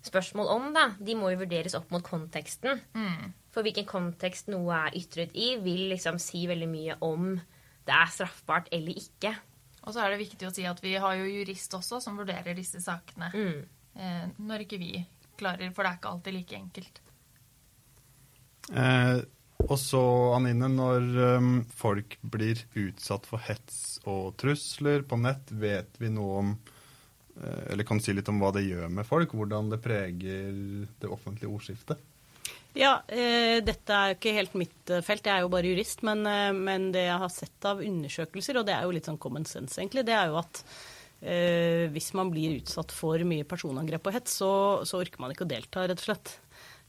spørsmål 0.08 0.52
om, 0.52 0.68
da, 0.76 0.90
de 1.00 1.16
må 1.16 1.32
jo 1.34 1.42
vurderes 1.44 1.76
opp 1.78 1.92
mot 1.94 2.04
konteksten. 2.06 2.82
For 3.54 3.66
hvilken 3.66 3.88
kontekst 3.88 4.50
noe 4.52 4.76
er 4.88 4.98
ytret 5.00 5.36
i, 5.38 5.54
vil 5.64 5.88
liksom 5.92 6.20
si 6.22 6.46
veldig 6.50 6.70
mye 6.70 6.98
om 7.06 7.36
det 7.84 7.96
er 7.96 8.12
straffbart 8.12 8.70
eller 8.72 8.98
ikke. 9.00 9.34
og 9.84 9.94
så 9.94 10.04
er 10.04 10.14
det 10.14 10.24
viktig 10.24 10.48
å 10.48 10.54
si 10.56 10.66
at 10.68 10.80
vi 10.84 10.96
har 10.96 11.16
jo 11.20 11.28
jurist 11.28 11.74
også 11.76 12.00
som 12.04 12.18
vurderer 12.20 12.56
disse 12.56 12.80
sakene. 12.84 13.32
Eh, 13.94 14.26
når 14.40 14.64
ikke 14.66 14.80
vi 14.82 14.94
klarer, 15.38 15.72
for 15.76 15.84
det 15.84 15.92
er 15.92 15.98
ikke 16.00 16.14
alltid 16.14 16.38
like 16.38 16.60
enkelt. 16.60 17.02
Eh, 18.72 19.18
og 19.64 19.76
så, 19.80 20.04
Anine, 20.36 20.70
når 20.72 21.10
um, 21.38 21.52
folk 21.72 22.18
blir 22.24 22.64
utsatt 22.80 23.28
for 23.28 23.44
hets 23.44 24.00
og 24.10 24.34
trusler 24.40 25.04
på 25.08 25.20
nett, 25.22 25.52
vet 25.52 26.00
vi 26.02 26.12
noe 26.12 26.40
om 26.42 26.56
eh, 26.56 26.73
Eller 27.42 27.88
kan 27.88 28.00
si 28.04 28.14
litt 28.14 28.30
om 28.30 28.38
hva 28.42 28.52
det 28.54 28.66
gjør 28.68 28.92
med 28.94 29.08
folk? 29.08 29.34
Hvordan 29.34 29.72
det 29.72 29.82
preger 29.82 30.52
det 31.02 31.10
offentlige 31.10 31.50
ordskiftet? 31.50 32.02
Ja, 32.74 33.04
eh, 33.08 33.60
dette 33.62 33.94
er 33.94 34.12
jo 34.12 34.18
ikke 34.18 34.34
helt 34.34 34.56
mitt 34.58 34.90
eh, 34.90 35.04
felt, 35.06 35.28
jeg 35.30 35.38
er 35.38 35.46
jo 35.46 35.52
bare 35.54 35.70
jurist. 35.70 36.02
Men, 36.06 36.26
eh, 36.26 36.50
men 36.58 36.90
det 36.94 37.06
jeg 37.06 37.22
har 37.22 37.32
sett 37.34 37.70
av 37.70 37.84
undersøkelser, 37.86 38.58
og 38.58 38.66
det 38.68 38.74
er 38.74 38.88
jo 38.88 38.96
litt 38.96 39.10
sånn 39.10 39.22
common 39.22 39.46
sense 39.50 39.78
egentlig, 39.78 40.06
det 40.08 40.16
er 40.18 40.32
jo 40.32 40.40
at 40.42 40.64
eh, 41.22 41.86
hvis 41.94 42.12
man 42.18 42.34
blir 42.34 42.58
utsatt 42.58 42.94
for 42.96 43.22
mye 43.30 43.46
personangrep 43.46 44.10
og 44.10 44.18
hets, 44.18 44.40
så, 44.42 44.54
så 44.90 45.04
orker 45.04 45.22
man 45.22 45.36
ikke 45.36 45.46
å 45.46 45.52
delta, 45.54 45.86
rett 45.86 46.02
og 46.02 46.08
slett. 46.08 46.34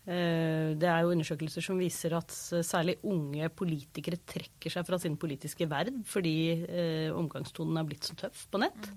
Eh, 0.05 0.75
Det 0.77 0.89
er 0.91 1.01
jo 1.01 1.13
undersøkelser 1.15 1.65
som 1.65 1.79
viser 1.81 2.13
at 2.19 2.33
eh, 2.53 2.65
særlig 2.67 2.99
unge 3.09 3.49
politikere 3.57 4.19
trekker 4.21 4.73
seg 4.73 4.85
fra 4.85 4.99
sin 5.01 5.17
politiske 5.21 5.65
verv 5.71 6.03
fordi 6.09 6.35
eh, 6.69 7.09
omgangstonen 7.17 7.79
er 7.81 7.87
blitt 7.89 8.05
så 8.05 8.17
tøff 8.21 8.45
på 8.53 8.61
nett. 8.61 8.91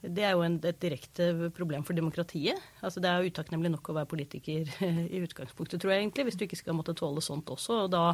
Det 0.00 0.24
er 0.24 0.32
jo 0.32 0.44
en, 0.46 0.56
et 0.64 0.80
direkte 0.80 1.50
problem 1.56 1.84
for 1.84 1.98
demokratiet. 1.98 2.56
Altså 2.80 3.02
Det 3.04 3.10
er 3.10 3.20
jo 3.20 3.34
utakknemlig 3.34 3.74
nok 3.74 3.92
å 3.92 3.98
være 3.98 4.10
politiker 4.14 4.72
i 5.12 5.20
utgangspunktet, 5.26 5.80
tror 5.82 5.92
jeg 5.92 6.06
egentlig, 6.06 6.28
hvis 6.30 6.40
du 6.40 6.46
ikke 6.48 6.60
skal 6.62 6.78
måtte 6.78 6.96
tåle 6.96 7.20
sånt 7.24 7.52
også. 7.52 7.82
Og 7.84 7.92
da 7.92 8.06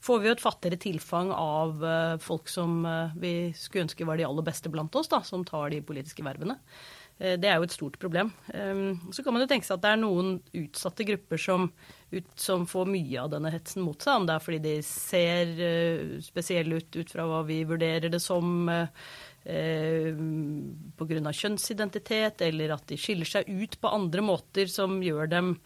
får 0.00 0.22
vi 0.22 0.30
jo 0.30 0.36
et 0.38 0.46
fattigere 0.46 0.80
tilfang 0.80 1.34
av 1.36 1.84
eh, 1.84 2.16
folk 2.24 2.48
som 2.52 2.80
eh, 2.88 3.12
vi 3.20 3.34
skulle 3.52 3.84
ønske 3.90 4.08
var 4.08 4.16
de 4.20 4.26
aller 4.30 4.48
beste 4.48 4.72
blant 4.72 4.96
oss, 4.96 5.12
da, 5.12 5.20
som 5.26 5.44
tar 5.44 5.74
de 5.74 5.84
politiske 5.84 6.24
vervene. 6.24 6.56
Eh, 7.22 7.38
Det 7.38 7.48
er 7.48 7.58
jo 7.60 7.66
et 7.68 7.74
stort 7.74 7.98
problem. 8.02 8.32
Um, 8.52 9.12
Så 9.12 9.22
kan 9.22 9.32
man 9.34 9.44
jo 9.44 9.50
tenke 9.50 9.66
seg 9.66 9.78
at 9.78 9.84
det 9.84 9.92
er 9.94 10.02
noen 10.02 10.40
utsatte 10.58 11.06
grupper 11.06 11.38
som, 11.38 11.68
ut, 12.10 12.30
som 12.36 12.66
får 12.66 12.88
mye 12.90 13.20
av 13.22 13.30
denne 13.30 13.52
hetsen 13.54 13.84
mot 13.86 14.00
seg. 14.02 14.16
Om 14.20 14.26
det 14.26 14.34
er 14.34 14.46
fordi 14.46 14.62
de 14.66 14.76
ser 14.86 15.52
eh, 15.68 16.20
spesielle 16.24 16.82
ut 16.82 16.98
ut 16.98 17.12
fra 17.14 17.28
hva 17.28 17.44
vi 17.46 17.62
vurderer 17.68 18.10
det 18.10 18.20
som 18.22 18.68
uh, 18.68 18.86
pga. 19.42 21.32
kjønnsidentitet, 21.34 22.44
eller 22.46 22.76
at 22.76 22.86
de 22.86 22.98
skiller 23.00 23.26
seg 23.26 23.48
ut 23.48 23.74
på 23.80 23.90
andre 23.90 24.22
måter 24.22 24.70
som 24.70 25.00
gjør 25.02 25.26
dem 25.30 25.56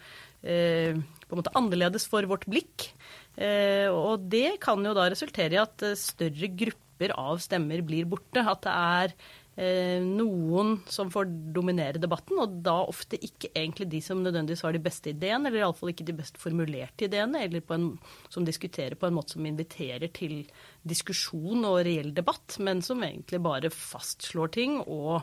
eh, 0.42 0.97
på 0.97 1.35
en 1.35 1.42
måte 1.42 1.52
annerledes 1.59 2.07
for 2.09 2.25
vårt 2.25 2.47
blikk. 2.49 2.90
Eh, 3.37 3.88
og 3.92 4.28
det 4.33 4.61
kan 4.64 4.80
jo 4.80 4.95
da 4.97 5.11
resultere 5.12 5.59
i 5.59 5.61
at 5.61 5.85
eh, 5.85 5.99
større 5.99 6.49
grupper 6.57 7.12
av 7.21 7.37
stemmer 7.45 7.85
blir 7.85 8.09
borte. 8.09 8.40
At 8.40 8.64
det 8.64 8.73
er 8.73 9.12
eh, 9.12 9.46
noen 9.56 10.75
som 10.92 11.08
får 11.08 11.30
dominere 11.56 12.00
debatten, 12.00 12.36
og 12.42 12.58
da 12.60 12.75
ofte 12.84 13.16
ikke 13.16 13.48
egentlig 13.56 13.86
de 13.88 14.02
som 14.04 14.20
nødvendigvis 14.20 14.60
har 14.66 14.76
de 14.76 14.82
beste 14.84 15.14
ideene, 15.14 15.48
eller 15.48 15.62
iallfall 15.62 15.94
ikke 15.94 16.04
de 16.10 16.16
best 16.18 16.36
formulerte 16.36 17.06
ideene, 17.06 17.40
eller 17.46 17.64
en, 17.72 17.86
som 18.28 18.44
diskuterer 18.44 18.98
på 19.00 19.08
en 19.08 19.16
måte 19.16 19.38
som 19.38 19.48
inviterer 19.48 20.12
til 20.12 20.42
diskusjon 20.86 21.64
og 21.64 21.80
reell 21.88 22.12
debatt, 22.14 22.58
men 22.60 22.84
som 22.84 23.00
egentlig 23.06 23.40
bare 23.46 23.72
fastslår 23.72 24.52
ting 24.58 24.76
og 24.84 25.22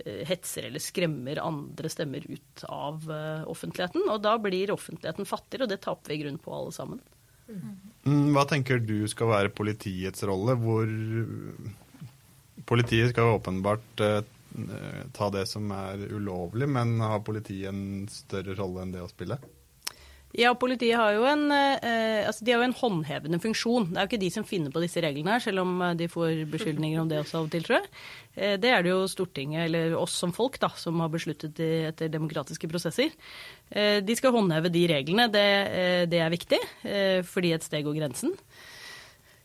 eh, 0.00 0.24
hetser 0.28 0.70
eller 0.70 0.82
skremmer 0.82 1.42
andre 1.44 1.92
stemmer 1.92 2.24
ut 2.24 2.64
av 2.64 3.04
eh, 3.12 3.44
offentligheten. 3.52 4.08
Og 4.08 4.24
da 4.24 4.38
blir 4.40 4.72
offentligheten 4.74 5.28
fattigere, 5.28 5.68
og 5.68 5.74
det 5.74 5.82
taper 5.84 6.14
vi 6.14 6.18
i 6.18 6.24
grunnen 6.24 6.42
på 6.42 6.56
alle 6.56 6.72
sammen. 6.74 7.04
Mm, 7.44 8.32
Hva 8.32 8.46
tenker 8.48 8.80
du 8.80 9.02
skal 9.12 9.28
være 9.28 9.52
politiets 9.52 10.24
rolle? 10.24 10.56
Hvor 10.56 10.88
Politiet 12.68 13.10
skal 13.12 13.36
åpenbart 13.36 14.00
eh, 14.04 14.22
ta 15.12 15.30
det 15.34 15.46
som 15.50 15.70
er 15.74 16.06
ulovlig, 16.14 16.68
men 16.70 16.96
har 17.02 17.24
politiet 17.26 17.72
en 17.72 18.06
større 18.10 18.56
rolle 18.58 18.84
enn 18.84 18.94
det 18.94 19.02
å 19.04 19.10
spille? 19.10 19.40
Ja, 20.34 20.50
politiet 20.58 20.98
har 20.98 21.12
jo 21.14 21.22
en, 21.30 21.44
eh, 21.54 22.26
altså 22.26 22.42
de 22.42 22.50
har 22.50 22.58
jo 22.58 22.66
en 22.66 22.74
håndhevende 22.74 23.38
funksjon. 23.38 23.92
Det 23.92 24.00
er 24.00 24.06
jo 24.06 24.10
ikke 24.10 24.24
de 24.24 24.30
som 24.34 24.46
finner 24.46 24.72
på 24.74 24.82
disse 24.82 24.98
reglene 24.98 25.36
her, 25.36 25.42
selv 25.44 25.62
om 25.62 25.76
eh, 25.78 25.94
de 25.94 26.08
får 26.10 26.40
beskyldninger 26.50 26.98
om 26.98 27.10
det 27.10 27.20
også 27.20 27.38
av 27.38 27.46
og 27.46 27.52
til, 27.52 27.62
tror 27.62 27.78
jeg. 27.78 27.86
Eh, 28.34 28.56
det 28.58 28.72
er 28.74 28.82
det 28.82 28.90
jo 28.90 29.04
Stortinget, 29.10 29.68
eller 29.68 29.94
oss 29.94 30.16
som 30.18 30.34
folk, 30.34 30.58
da, 30.58 30.72
som 30.74 30.98
har 31.04 31.12
besluttet 31.12 31.54
de 31.54 31.70
etter 31.92 32.10
demokratiske 32.10 32.66
prosesser. 32.70 33.14
Eh, 33.70 34.00
de 34.02 34.18
skal 34.18 34.34
håndheve 34.34 34.74
de 34.74 34.82
reglene. 34.90 35.28
Det, 35.30 35.48
eh, 35.70 36.02
det 36.10 36.18
er 36.18 36.34
viktig, 36.34 36.62
fordi 37.30 37.54
et 37.54 37.66
steg 37.66 37.86
går 37.86 38.00
grensen. 38.02 38.34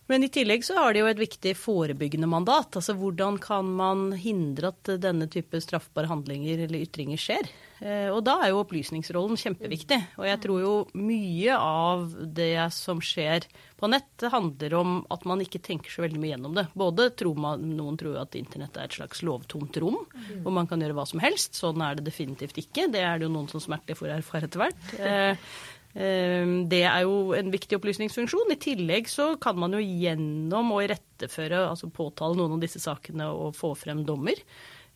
Men 0.09 0.23
i 0.25 0.29
tillegg 0.33 0.63
så 0.65 0.73
har 0.79 0.93
de 0.95 1.03
jo 1.03 1.07
et 1.11 1.19
viktig 1.21 1.51
forebyggende 1.59 2.25
mandat. 2.29 2.73
Altså 2.79 2.95
hvordan 2.97 3.37
kan 3.43 3.67
man 3.77 4.07
hindre 4.17 4.71
at 4.73 4.89
denne 5.03 5.27
type 5.29 5.61
straffbare 5.61 6.09
handlinger 6.09 6.63
eller 6.65 6.81
ytringer 6.87 7.19
skjer? 7.21 7.45
Eh, 7.79 8.09
Og 8.09 8.23
da 8.25 8.39
er 8.43 8.49
jo 8.51 8.63
opplysningsrollen 8.63 9.37
kjempeviktig. 9.39 9.99
Og 10.17 10.25
jeg 10.25 10.41
tror 10.43 10.63
jo 10.63 10.73
mye 10.97 11.53
av 11.61 12.07
det 12.35 12.55
som 12.75 12.99
skjer 13.05 13.45
på 13.79 13.87
nett, 13.93 14.25
handler 14.33 14.73
om 14.81 14.97
at 15.13 15.23
man 15.29 15.39
ikke 15.45 15.61
tenker 15.63 15.93
så 15.93 16.01
veldig 16.03 16.19
mye 16.19 16.33
gjennom 16.33 16.57
det. 16.57 16.65
Både 16.73 17.11
tror 17.15 17.37
man, 17.39 17.61
Noen 17.77 17.95
tror 18.01 18.17
at 18.19 18.33
internett 18.35 18.75
er 18.81 18.89
et 18.89 18.97
slags 18.97 19.21
lovtomt 19.23 19.77
rom, 19.79 20.01
hvor 20.41 20.51
man 20.57 20.67
kan 20.67 20.81
gjøre 20.83 20.97
hva 20.97 21.05
som 21.07 21.21
helst. 21.23 21.53
Sånn 21.61 21.85
er 21.85 21.95
det 22.01 22.09
definitivt 22.09 22.57
ikke. 22.65 22.89
Det 22.91 23.05
er 23.05 23.21
det 23.21 23.29
jo 23.29 23.35
noen 23.37 23.47
som 23.53 23.61
smertelig 23.63 24.01
får 24.01 24.17
erfare 24.17 24.49
etter 24.49 24.65
hvert. 24.65 25.47
Eh, 25.95 26.45
Det 26.69 26.83
er 26.85 27.01
jo 27.01 27.33
en 27.33 27.51
viktig 27.51 27.79
opplysningsfunksjon. 27.79 28.51
I 28.53 28.59
tillegg 28.61 29.09
så 29.09 29.33
kan 29.41 29.57
man 29.57 29.73
jo 29.73 29.79
gjennom 29.81 30.73
å 30.75 30.81
iretteføre, 30.85 31.65
altså 31.71 31.89
påtale 31.91 32.37
noen 32.37 32.57
av 32.57 32.61
disse 32.63 32.79
sakene 32.79 33.29
og 33.33 33.55
få 33.57 33.73
frem 33.77 34.05
dommer, 34.05 34.37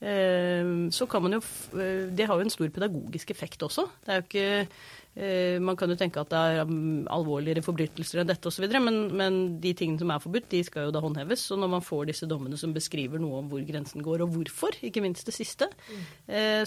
så 0.03 1.05
kan 1.07 1.23
man 1.23 1.37
jo 1.37 1.39
Det 2.11 2.25
har 2.27 2.35
jo 2.35 2.43
en 2.43 2.51
stor 2.51 2.67
pedagogisk 2.75 3.31
effekt 3.31 3.63
også. 3.63 3.85
Det 4.03 4.11
er 4.11 4.19
jo 4.19 4.25
ikke 4.27 4.47
Eh, 5.13 5.59
man 5.61 5.77
kan 5.77 5.91
jo 5.91 5.97
tenke 5.97 6.17
at 6.23 6.31
det 6.31 6.39
er 6.41 6.63
um, 6.65 7.03
alvorligere 7.13 7.61
forbrytelser 7.61 8.23
enn 8.23 8.29
dette 8.31 8.49
osv., 8.49 8.65
men, 8.81 8.95
men 9.13 9.35
de 9.61 9.73
tingene 9.77 10.01
som 10.01 10.09
er 10.09 10.23
forbudt, 10.23 10.47
de 10.49 10.63
skal 10.65 10.87
jo 10.87 10.93
da 10.95 11.03
håndheves. 11.03 11.45
Og 11.53 11.61
når 11.61 11.71
man 11.75 11.85
får 11.85 12.07
disse 12.09 12.29
dommene 12.29 12.57
som 12.59 12.73
beskriver 12.73 13.21
noe 13.21 13.43
om 13.43 13.51
hvor 13.51 13.61
grensen 13.67 14.01
går, 14.05 14.25
og 14.25 14.33
hvorfor, 14.33 14.79
ikke 14.81 15.03
minst 15.05 15.29
det 15.29 15.35
siste, 15.37 15.69
mm. 15.69 16.01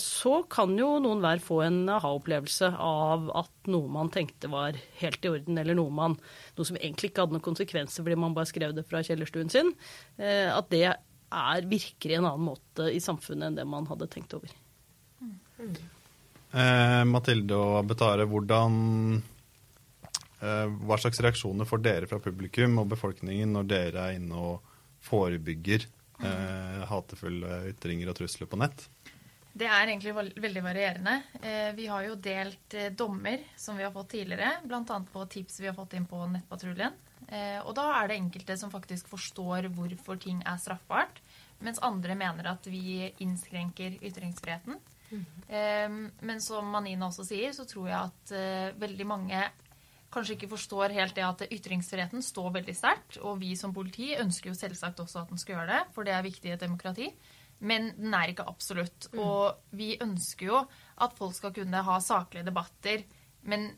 så 0.03 0.39
kan 0.53 0.77
jo 0.79 0.93
noen 1.03 1.23
hver 1.25 1.43
få 1.43 1.61
en 1.67 1.81
aha-opplevelse 1.97 2.71
av 2.71 3.27
at 3.43 3.73
noe 3.73 3.91
man 3.91 4.13
tenkte 4.15 4.51
var 4.53 4.79
helt 5.01 5.27
i 5.27 5.33
orden, 5.33 5.59
eller 5.59 5.79
noe, 5.79 5.91
man, 5.95 6.17
noe 6.57 6.69
som 6.69 6.79
egentlig 6.79 7.11
ikke 7.11 7.25
hadde 7.25 7.37
noen 7.37 7.47
konsekvenser 7.47 8.07
fordi 8.07 8.19
man 8.21 8.37
bare 8.37 8.51
skrev 8.51 8.77
det 8.77 8.87
fra 8.87 9.03
kjellerstuen 9.07 9.51
sin, 9.53 9.75
eh, 10.21 10.47
at 10.53 10.71
det 10.71 10.87
er, 11.37 11.69
virker 11.69 12.13
i 12.13 12.19
en 12.19 12.29
annen 12.29 12.49
måte 12.49 12.89
i 12.93 13.03
samfunnet 13.03 13.51
enn 13.51 13.59
det 13.61 13.67
man 13.69 13.89
hadde 13.91 14.09
tenkt 14.13 14.35
over. 14.37 14.53
Mm. 15.21 15.77
Eh, 16.57 17.03
Mathilde 17.09 17.57
og 17.59 17.89
Betare, 17.91 18.27
hvordan 18.29 18.75
eh, 19.17 20.67
Hva 20.87 20.99
slags 21.01 21.21
reaksjoner 21.25 21.69
får 21.69 21.83
dere 21.85 22.09
fra 22.11 22.21
publikum 22.23 22.77
og 22.83 22.91
befolkningen 22.93 23.57
når 23.57 23.71
dere 23.71 24.05
er 24.05 24.19
inne 24.21 24.43
og 24.53 24.75
forebygger 25.07 25.87
eh, 25.87 26.85
hatefulle 26.91 27.63
ytringer 27.73 28.13
og 28.13 28.21
trusler 28.21 28.51
på 28.51 28.61
nett? 28.61 28.87
Det 29.57 29.65
er 29.65 29.89
egentlig 29.89 30.13
veldig 30.13 30.63
varierende. 30.65 31.15
Eh, 31.41 31.71
vi 31.77 31.87
har 31.89 32.05
jo 32.05 32.19
delt 32.21 32.75
eh, 32.77 32.91
dommer 32.93 33.41
som 33.57 33.79
vi 33.79 33.87
har 33.87 33.93
fått 33.95 34.11
tidligere, 34.13 34.59
bl.a. 34.69 34.99
på 35.13 35.23
tips 35.33 35.63
vi 35.63 35.71
har 35.71 35.77
fått 35.77 35.97
inn 35.97 36.05
på 36.09 36.21
Nettpatruljen. 36.29 36.99
Eh, 37.27 37.63
og 37.63 37.73
da 37.79 37.87
er 37.97 38.11
det 38.11 38.19
enkelte 38.21 38.59
som 38.61 38.73
faktisk 38.73 39.09
forstår 39.09 39.71
hvorfor 39.73 40.21
ting 40.21 40.43
er 40.45 40.61
straffbart, 40.61 41.23
mens 41.65 41.81
andre 41.85 42.17
mener 42.19 42.51
at 42.53 42.67
vi 42.69 43.13
innskrenker 43.25 43.99
ytringsfriheten. 44.03 44.77
Mm. 45.07 46.11
Men 46.21 46.41
som 46.43 46.67
Manina 46.67 47.07
også 47.07 47.25
sier, 47.29 47.53
så 47.55 47.65
tror 47.69 47.87
jeg 47.89 48.11
at 48.11 48.33
uh, 48.35 48.81
veldig 48.81 49.07
mange 49.07 49.43
kanskje 50.13 50.37
ikke 50.37 50.51
forstår 50.51 50.95
helt 50.97 51.17
det 51.17 51.25
at 51.27 51.45
ytringsfriheten 51.53 52.25
står 52.25 52.53
veldig 52.59 52.75
sterkt. 52.77 53.19
Og 53.23 53.41
vi 53.43 53.55
som 53.59 53.75
politi 53.77 54.15
ønsker 54.19 54.51
jo 54.51 54.59
selvsagt 54.59 55.03
også 55.03 55.23
at 55.23 55.33
den 55.33 55.41
skal 55.41 55.59
gjøre 55.59 55.73
det, 55.73 55.83
for 55.95 56.07
det 56.07 56.15
er 56.17 56.27
viktig 56.27 56.51
i 56.51 56.55
et 56.57 56.63
demokrati. 56.63 57.11
Men 57.67 57.91
den 57.97 58.15
er 58.15 58.33
ikke 58.33 58.47
absolutt. 58.49 59.09
Mm. 59.13 59.23
Og 59.25 59.77
vi 59.77 59.95
ønsker 60.03 60.51
jo 60.51 60.61
at 61.05 61.17
folk 61.17 61.37
skal 61.37 61.55
kunne 61.57 61.85
ha 61.89 61.99
saklige 62.05 62.47
debatter, 62.49 63.05
men 63.49 63.71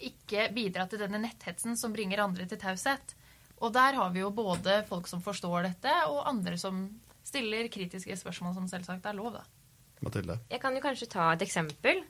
ikke 0.00 0.48
bidra 0.56 0.86
til 0.88 1.02
denne 1.02 1.20
netthetsen 1.20 1.76
som 1.76 1.92
bringer 1.94 2.22
andre 2.24 2.46
til 2.48 2.60
taushet. 2.60 3.14
Og 3.60 3.74
der 3.74 3.98
har 3.98 4.12
vi 4.14 4.22
jo 4.22 4.32
både 4.32 4.80
folk 4.88 5.08
som 5.10 5.20
forstår 5.22 5.68
dette, 5.68 5.92
og 6.08 6.24
andre 6.28 6.56
som 6.58 6.86
stiller 7.26 7.68
kritiske 7.72 8.16
spørsmål, 8.18 8.54
som 8.56 8.68
selvsagt 8.70 9.06
er 9.06 9.18
lov, 9.18 9.34
da. 9.38 9.44
Mathilde? 10.04 10.38
Jeg 10.50 10.62
kan 10.62 10.76
jo 10.76 10.82
kanskje 10.84 11.10
ta 11.12 11.32
et 11.34 11.44
eksempel. 11.44 12.02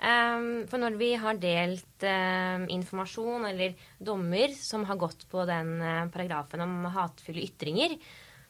Um, 0.00 0.64
for 0.70 0.80
når 0.80 0.94
vi 0.96 1.10
har 1.20 1.36
delt 1.36 2.04
um, 2.08 2.62
informasjon 2.72 3.44
eller 3.50 3.74
dommer 4.00 4.54
som 4.56 4.86
har 4.88 4.96
gått 5.00 5.26
på 5.28 5.44
den 5.48 5.74
uh, 5.76 6.06
paragrafen 6.12 6.64
om 6.64 6.86
hatefulle 6.94 7.44
ytringer, 7.44 7.98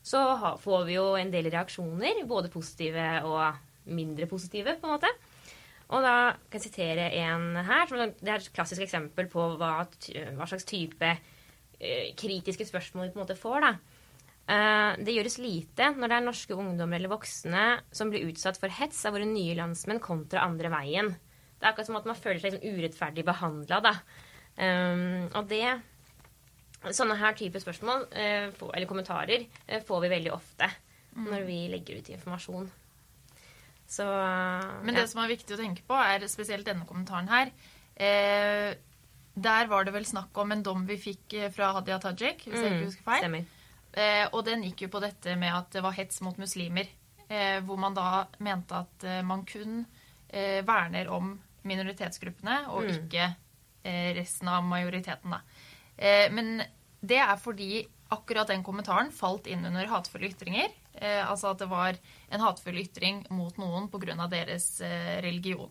så 0.02 0.20
ha, 0.38 0.52
får 0.62 0.84
vi 0.86 0.94
jo 0.94 1.08
en 1.18 1.32
del 1.32 1.50
reaksjoner, 1.50 2.22
både 2.30 2.52
positive 2.54 3.08
og 3.26 3.90
mindre 3.90 4.30
positive, 4.30 4.76
på 4.78 4.86
en 4.86 4.94
måte. 4.94 5.10
Og 5.90 6.06
da 6.06 6.14
kan 6.46 6.60
jeg 6.60 6.68
sitere 6.68 7.08
en 7.18 7.58
her. 7.66 7.90
Det 7.90 8.30
er 8.30 8.36
et 8.38 8.52
klassisk 8.54 8.86
eksempel 8.86 9.26
på 9.32 9.48
hva, 9.58 9.72
hva 10.38 10.46
slags 10.46 10.68
type 10.70 11.14
uh, 11.16 12.06
kritiske 12.14 12.68
spørsmål 12.70 13.08
vi 13.08 13.16
på 13.16 13.18
en 13.18 13.26
måte 13.26 13.40
får. 13.42 13.66
da. 13.66 13.89
Eh, 14.50 14.92
det 15.04 15.14
gjøres 15.14 15.38
lite 15.38 15.92
når 15.94 16.10
det 16.10 16.16
er 16.16 16.24
norske 16.24 16.56
ungdommer 16.58 16.98
eller 16.98 17.12
voksne 17.12 17.64
som 17.94 18.10
blir 18.10 18.26
utsatt 18.30 18.58
for 18.58 18.72
hets 18.72 19.04
av 19.06 19.14
våre 19.14 19.28
nye 19.28 19.54
landsmenn 19.58 20.02
kontra 20.02 20.42
andre 20.46 20.72
veien. 20.72 21.12
Det 21.60 21.66
er 21.66 21.70
akkurat 21.70 21.90
som 21.90 22.00
at 22.00 22.08
man 22.08 22.18
føler 22.18 22.40
seg 22.42 22.56
liksom 22.56 22.78
urettferdig 22.78 23.24
behandla, 23.28 23.80
da. 23.84 23.94
Um, 24.56 25.30
og 25.36 25.46
det 25.50 25.64
Sånne 26.80 27.12
her 27.20 27.34
type 27.36 27.60
spørsmål, 27.60 28.06
uh, 28.08 28.46
eller 28.72 28.86
kommentarer, 28.88 29.42
får 29.84 29.98
vi 30.00 30.08
veldig 30.08 30.30
ofte 30.32 30.64
mm. 31.12 31.26
når 31.26 31.42
vi 31.44 31.58
legger 31.68 31.98
ut 32.00 32.08
informasjon. 32.14 32.70
Så 33.84 34.06
Men 34.06 34.96
det 34.96 35.04
ja. 35.04 35.10
som 35.10 35.20
er 35.20 35.28
viktig 35.34 35.58
å 35.58 35.60
tenke 35.60 35.84
på, 35.84 35.98
er 36.00 36.24
spesielt 36.32 36.64
denne 36.64 36.88
kommentaren 36.88 37.28
her. 37.28 37.52
Eh, 38.00 38.72
der 39.36 39.68
var 39.68 39.84
det 39.84 39.92
vel 39.92 40.08
snakk 40.08 40.40
om 40.40 40.56
en 40.56 40.64
dom 40.64 40.88
vi 40.88 40.96
fikk 41.02 41.36
fra 41.52 41.74
Hadia 41.76 42.00
Tajik, 42.00 42.46
hvis 42.46 42.56
mm, 42.56 42.64
jeg 42.64 42.78
ikke 42.78 42.88
husker 42.88 43.08
feil. 43.10 43.26
Stemmer. 43.26 43.59
Eh, 43.92 44.26
og 44.30 44.44
den 44.46 44.62
gikk 44.68 44.84
jo 44.86 44.92
på 44.92 45.02
dette 45.02 45.34
med 45.38 45.50
at 45.54 45.70
det 45.74 45.82
var 45.82 45.96
hets 45.96 46.20
mot 46.22 46.36
muslimer. 46.38 46.88
Eh, 47.30 47.58
hvor 47.62 47.78
man 47.78 47.94
da 47.94 48.24
mente 48.42 48.78
at 48.78 49.06
eh, 49.06 49.22
man 49.26 49.44
kun 49.46 49.84
eh, 50.28 50.60
verner 50.66 51.10
om 51.14 51.36
minoritetsgruppene, 51.66 52.64
og 52.72 52.86
mm. 52.86 52.92
ikke 52.96 53.24
eh, 53.84 54.10
resten 54.16 54.50
av 54.50 54.66
majoriteten. 54.66 55.34
Da. 55.34 55.40
Eh, 55.96 56.26
men 56.34 56.62
det 57.00 57.20
er 57.22 57.36
fordi 57.40 57.84
akkurat 58.10 58.50
den 58.50 58.64
kommentaren 58.66 59.12
falt 59.14 59.46
inn 59.46 59.62
under 59.66 59.86
hatefulle 59.86 60.32
ytringer. 60.32 60.72
altså 61.00 61.52
at 61.52 61.60
det 61.62 61.68
var 61.70 61.94
en 62.28 62.42
hatefull 62.42 62.80
ytring 62.82 63.22
mot 63.30 63.56
noen 63.56 63.86
pga. 63.88 64.26
deres 64.28 64.82
religion. 65.22 65.70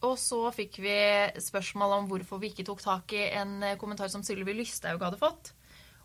og 0.00 0.14
så 0.18 0.38
fikk 0.54 0.78
vi 0.78 0.94
spørsmål 1.42 1.92
om 1.98 2.06
hvorfor 2.06 2.38
vi 2.38 2.52
ikke 2.52 2.64
tok 2.64 2.80
tak 2.80 3.12
i 3.12 3.26
en 3.34 3.64
kommentar 3.76 4.08
som 4.08 4.22
Sylvi 4.22 4.54
Lysthaug 4.54 5.02
hadde 5.02 5.18
fått. 5.18 5.52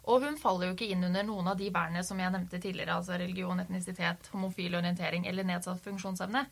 Og 0.09 0.23
hun 0.25 0.37
faller 0.41 0.69
jo 0.69 0.75
ikke 0.75 0.89
inn 0.89 1.05
under 1.05 1.25
noen 1.25 1.51
av 1.51 1.57
de 1.59 1.69
vernene 1.73 2.01
som 2.05 2.19
jeg 2.19 2.33
nevnte 2.33 2.57
tidligere, 2.61 2.97
altså 2.97 3.17
religion, 3.21 3.61
etnisitet, 3.61 4.29
homofil 4.33 4.79
orientering 4.79 5.27
eller 5.29 5.45
nedsatt 5.45 5.83
funksjonsevne. 5.85 6.45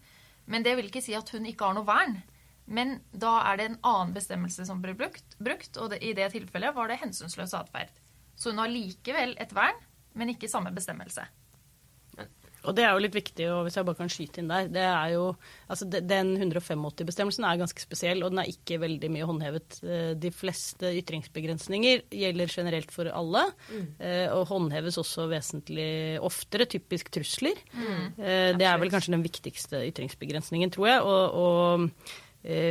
Men 0.45 0.65
det 0.65 0.75
vil 0.77 0.91
ikke 0.91 1.01
si 1.03 1.15
at 1.17 1.29
hun 1.33 1.47
ikke 1.49 1.65
har 1.65 1.77
noe 1.77 1.87
vern. 1.87 2.19
Men 2.67 2.97
da 3.15 3.33
er 3.49 3.57
det 3.57 3.65
en 3.69 3.79
annen 3.87 4.13
bestemmelse 4.15 4.67
som 4.67 4.83
blir 4.83 4.95
brukt, 4.99 5.37
brukt 5.39 5.79
og 5.81 5.93
det, 5.93 6.01
i 6.03 6.13
det 6.15 6.29
tilfellet 6.35 6.75
var 6.75 6.91
det 6.91 6.99
hensynsløs 7.01 7.55
atferd. 7.57 7.91
Så 8.37 8.51
hun 8.51 8.61
har 8.61 8.71
likevel 8.71 9.33
et 9.41 9.55
vern, 9.55 9.79
men 10.13 10.33
ikke 10.33 10.51
samme 10.51 10.73
bestemmelse. 10.75 11.25
Og 12.67 12.75
det 12.77 12.83
er 12.85 12.93
jo 12.93 13.03
litt 13.03 13.15
viktig, 13.15 13.47
og 13.53 13.63
hvis 13.65 13.77
jeg 13.79 13.87
bare 13.87 13.99
kan 13.99 14.11
skyte 14.11 14.41
inn 14.41 14.51
der 14.51 14.67
det 14.71 14.83
er 14.83 15.13
jo, 15.13 15.23
altså 15.71 15.87
Den 15.87 16.33
185-bestemmelsen 16.35 17.47
er 17.47 17.61
ganske 17.61 17.83
spesiell, 17.83 18.23
og 18.25 18.33
den 18.33 18.43
er 18.43 18.51
ikke 18.51 18.79
veldig 18.83 19.11
mye 19.13 19.29
håndhevet. 19.29 19.79
Eh, 19.87 20.11
de 20.19 20.31
fleste 20.35 20.91
ytringsbegrensninger 20.99 22.05
gjelder 22.11 22.53
generelt 22.53 22.93
for 22.93 23.09
alle, 23.11 23.45
mm. 23.71 23.87
Og 24.37 24.43
håndheves 24.49 24.97
også 24.99 25.27
vesentlig 25.31 26.19
oftere. 26.23 26.67
Typisk 26.69 27.09
trusler. 27.13 27.57
Mm. 27.73 28.05
Eh, 28.19 28.51
det 28.59 28.67
er 28.67 28.79
vel 28.81 28.91
kanskje 28.93 29.15
den 29.15 29.25
viktigste 29.25 29.81
ytringsbegrensningen, 29.87 30.71
tror 30.73 30.89
jeg. 30.91 31.03
og, 31.07 31.37
og 31.37 32.25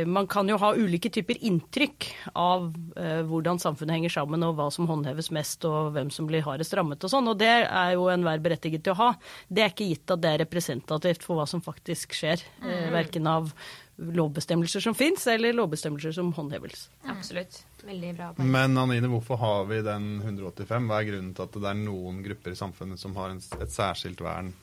man 0.07 0.27
kan 0.27 0.47
jo 0.49 0.57
ha 0.57 0.71
ulike 0.73 1.09
typer 1.13 1.37
inntrykk 1.45 2.07
av 2.39 2.69
eh, 2.97 3.21
hvordan 3.27 3.59
samfunnet 3.61 3.97
henger 3.97 4.13
sammen, 4.15 4.45
og 4.47 4.55
hva 4.57 4.69
som 4.73 4.87
håndheves 4.89 5.29
mest, 5.35 5.65
og 5.69 5.91
hvem 5.93 6.09
som 6.13 6.29
blir 6.29 6.45
hardest 6.45 6.73
rammet 6.77 7.03
og 7.03 7.11
sånn. 7.13 7.27
Og 7.29 7.37
det 7.37 7.51
er 7.65 7.91
jo 7.93 8.07
enhver 8.09 8.41
berettiget 8.43 8.85
til 8.87 8.95
å 8.95 9.01
ha. 9.01 9.09
Det 9.47 9.65
er 9.65 9.73
ikke 9.73 9.89
gitt 9.91 10.15
at 10.15 10.23
det 10.23 10.31
er 10.31 10.41
representativt 10.45 11.25
for 11.25 11.37
hva 11.37 11.45
som 11.49 11.61
faktisk 11.61 12.17
skjer. 12.17 12.41
Mm. 12.63 12.69
Eh, 12.71 12.87
verken 12.95 13.29
av 13.29 13.51
lovbestemmelser 13.97 14.81
som 14.81 14.95
fins, 14.97 15.25
eller 15.29 15.55
lovbestemmelser 15.57 16.13
som 16.15 16.29
håndheves. 16.33 16.87
Mm. 17.03 17.11
Absolutt. 17.17 17.61
Veldig 17.85 18.13
bra. 18.17 18.31
Men 18.41 18.77
Anine, 18.77 19.09
hvorfor 19.11 19.41
har 19.41 19.65
vi 19.69 19.81
den 19.85 20.15
185? 20.23 20.89
Hva 20.89 21.01
er 21.01 21.11
grunnen 21.11 21.33
til 21.37 21.45
at 21.45 21.57
det 21.57 21.69
er 21.69 21.81
noen 21.81 22.23
grupper 22.25 22.53
i 22.53 22.59
samfunnet 22.59 23.01
som 23.01 23.13
har 23.17 23.35
et 23.37 23.73
særskilt 23.73 24.21
vern 24.25 24.53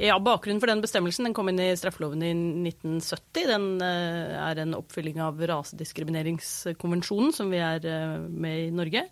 ja, 0.00 0.18
Bakgrunnen 0.20 0.60
for 0.60 0.70
den 0.70 0.82
bestemmelsen 0.84 1.28
den 1.28 1.34
kom 1.36 1.48
inn 1.50 1.60
i 1.62 1.70
straffeloven 1.76 2.22
i 2.24 2.32
1970. 2.70 3.46
Den 3.48 3.66
uh, 3.82 4.48
er 4.48 4.60
en 4.62 4.76
oppfylling 4.76 5.20
av 5.24 5.40
rasediskrimineringskonvensjonen, 5.50 7.32
som 7.36 7.52
vi 7.52 7.60
er 7.64 7.84
uh, 7.84 8.18
med 8.20 8.66
i 8.66 8.70
Norge. 8.74 9.06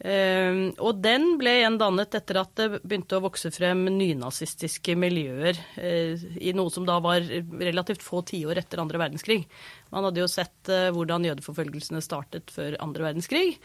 Uh, 0.00 0.70
og 0.80 1.02
den 1.04 1.34
ble 1.40 1.58
igjen 1.58 1.76
dannet 1.80 2.14
etter 2.16 2.40
at 2.40 2.54
det 2.58 2.80
begynte 2.80 3.18
å 3.18 3.24
vokse 3.26 3.52
frem 3.54 3.84
nynazistiske 3.98 4.94
miljøer 4.96 5.58
i 5.76 6.54
noe 6.56 6.72
som 6.72 6.86
da 6.88 6.96
var 7.04 7.20
relativt 7.26 8.02
få 8.04 8.22
tiår 8.30 8.62
etter 8.62 8.80
andre 8.82 9.02
verdenskrig. 9.02 9.44
Man 9.92 10.06
hadde 10.08 10.22
jo 10.22 10.30
sett 10.30 10.70
hvordan 10.94 11.26
jødeforfølgelsene 11.28 12.00
startet 12.04 12.54
før 12.54 12.78
andre 12.82 13.10
verdenskrig, 13.10 13.58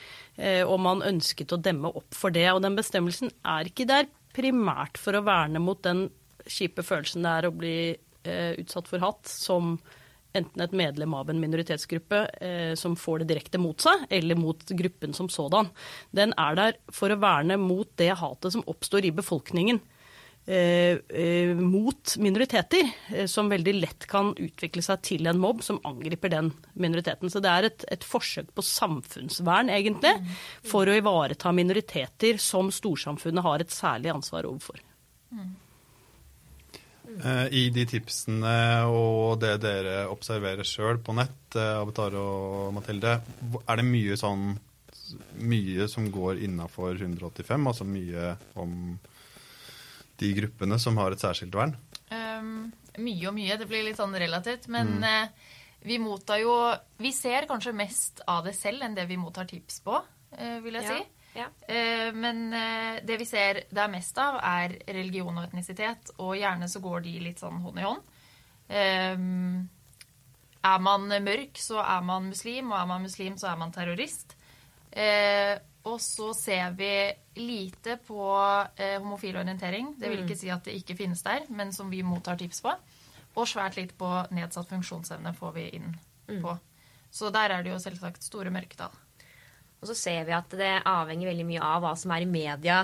og 0.66 0.78
man 0.82 1.06
ønsket 1.06 1.54
å 1.54 1.62
demme 1.62 1.94
opp 1.94 2.18
for 2.18 2.34
det. 2.36 2.48
Og 2.52 2.64
den 2.66 2.78
bestemmelsen 2.78 3.32
er 3.46 3.70
ikke 3.70 3.88
der 3.90 4.10
primært 4.36 5.00
for 5.00 5.16
å 5.16 5.24
verne 5.26 5.62
mot 5.64 5.82
den 5.86 6.08
kjipe 6.46 6.86
følelsen 6.86 7.26
det 7.26 7.32
er 7.32 7.48
å 7.48 7.56
bli 7.56 7.78
eh, 7.92 8.52
utsatt 8.62 8.90
for 8.92 9.04
hat 9.04 9.30
som 9.30 9.76
enten 10.36 10.62
et 10.66 10.76
medlem 10.76 11.14
av 11.16 11.30
en 11.32 11.40
minoritetsgruppe 11.40 12.22
eh, 12.44 12.74
som 12.76 12.98
får 13.00 13.24
det 13.24 13.30
direkte 13.34 13.62
mot 13.62 13.80
seg, 13.80 14.06
eller 14.10 14.36
mot 14.36 14.60
gruppen 14.68 15.16
som 15.16 15.30
sådan. 15.32 15.70
Den 16.12 16.36
er 16.38 16.58
der 16.60 16.80
for 16.92 17.14
å 17.14 17.20
verne 17.22 17.58
mot 17.62 17.88
det 18.00 18.12
hatet 18.20 18.56
som 18.56 18.66
oppstår 18.68 19.08
i 19.08 19.16
befolkningen. 19.16 19.80
eh, 20.48 21.00
eh, 21.10 21.56
mot 21.56 22.18
minoriteter, 22.18 22.92
eh, 23.16 23.26
som 23.26 23.50
veldig 23.50 23.74
lett 23.80 24.06
kan 24.06 24.36
utvikle 24.38 24.84
seg 24.86 25.02
til 25.02 25.28
en 25.28 25.40
mobb 25.42 25.64
som 25.66 25.80
angriper 25.84 26.30
den 26.30 26.52
minoriteten. 26.74 27.32
Så 27.34 27.42
det 27.42 27.50
er 27.50 27.70
et, 27.70 27.86
et 27.92 28.06
forsøk 28.06 28.52
på 28.54 28.62
samfunnsvern, 28.62 29.72
egentlig, 29.74 30.14
for 30.70 30.86
å 30.86 30.98
ivareta 31.00 31.50
minoriteter 31.56 32.38
som 32.38 32.70
storsamfunnet 32.70 33.46
har 33.46 33.64
et 33.64 33.74
særlig 33.74 34.14
ansvar 34.14 34.46
overfor. 34.46 34.84
Eh, 35.34 35.50
I 37.52 37.70
de 37.74 37.86
tipsene 37.90 38.56
og 38.92 39.40
det 39.42 39.56
dere 39.64 40.06
observerer 40.12 40.68
sjøl 40.68 41.00
på 41.04 41.16
nett, 41.18 41.56
eh, 41.56 41.80
Avatar 41.80 42.16
og 42.20 42.74
Mathilde, 42.76 43.20
er 43.66 43.82
det 43.82 43.86
mye 43.88 44.18
sånn 44.20 44.56
mye 45.38 45.88
som 45.92 46.08
går 46.12 46.40
innafor 46.46 46.96
185, 46.98 47.68
altså 47.70 47.86
mye 47.88 48.32
om 48.58 48.96
de 50.18 50.32
gruppene 50.38 50.80
som 50.82 50.98
har 50.98 51.14
et 51.14 51.22
særskilt 51.22 51.56
vern? 51.56 51.76
Um, 52.10 52.72
mye 53.02 53.28
og 53.30 53.36
mye. 53.36 53.58
Det 53.60 53.68
blir 53.70 53.86
litt 53.86 54.00
sånn 54.00 54.16
relativt. 54.18 54.70
Men 54.72 54.98
eh, 55.04 55.28
vi 55.86 56.00
mottar 56.02 56.42
jo 56.42 56.54
Vi 57.02 57.12
ser 57.14 57.48
kanskje 57.50 57.76
mest 57.76 58.24
av 58.32 58.46
det 58.48 58.56
selv 58.58 58.86
enn 58.86 58.96
det 58.98 59.08
vi 59.10 59.20
mottar 59.20 59.48
tips 59.50 59.82
på, 59.86 60.00
eh, 60.38 60.60
vil 60.64 60.80
jeg 60.80 60.88
Ja, 60.88 60.96
si. 60.98 61.15
Ja. 61.36 61.50
Eh, 61.68 62.10
men 62.16 62.48
eh, 62.54 63.04
det 63.04 63.20
vi 63.20 63.28
ser 63.28 63.66
det 63.70 63.82
er 63.84 63.92
mest 63.92 64.18
av, 64.22 64.40
er 64.40 64.78
religion 64.88 65.36
og 65.36 65.50
etnisitet. 65.50 66.16
Og 66.24 66.38
gjerne 66.40 66.70
så 66.72 66.82
går 66.84 67.06
de 67.06 67.16
litt 67.28 67.44
sånn 67.44 67.62
hånd 67.64 67.82
i 67.82 67.86
hånd. 67.86 68.12
Um, 68.66 69.68
er 70.66 70.82
man 70.82 71.06
mørk, 71.22 71.60
så 71.62 71.78
er 71.84 72.02
man 72.06 72.32
muslim, 72.32 72.72
og 72.72 72.80
er 72.80 72.90
man 72.90 73.04
muslim, 73.04 73.36
så 73.38 73.52
er 73.52 73.60
man 73.62 73.74
terrorist. 73.76 74.34
Eh, 74.96 75.54
og 75.86 76.00
så 76.02 76.32
ser 76.34 76.72
vi 76.80 76.90
lite 77.38 78.00
på 78.02 78.24
eh, 78.74 78.96
homofil 78.98 79.38
orientering. 79.38 79.94
Det 80.00 80.10
vil 80.10 80.24
ikke 80.24 80.40
si 80.40 80.50
at 80.50 80.66
det 80.66 80.80
ikke 80.80 80.98
finnes 80.98 81.22
der, 81.26 81.46
men 81.54 81.74
som 81.76 81.92
vi 81.94 82.02
mottar 82.02 82.40
tips 82.42 82.64
på. 82.66 82.74
Og 83.36 83.50
svært 83.52 83.78
litt 83.78 83.94
på 84.00 84.10
nedsatt 84.34 84.72
funksjonsevne 84.72 85.36
får 85.38 85.54
vi 85.60 85.68
inn 85.78 85.92
på. 86.42 86.56
Så 87.12 87.30
der 87.36 87.54
er 87.54 87.64
det 87.64 87.76
jo 87.76 87.82
selvsagt 87.84 88.26
store 88.26 88.50
mørketall. 88.56 88.96
Og 89.86 89.92
så 89.92 89.96
ser 89.98 90.26
vi 90.26 90.34
at 90.34 90.54
det 90.58 90.72
avhenger 90.90 91.30
veldig 91.30 91.46
mye 91.46 91.62
av 91.64 91.84
hva 91.84 91.92
som 92.00 92.14
er 92.16 92.26
i 92.26 92.30
media 92.30 92.82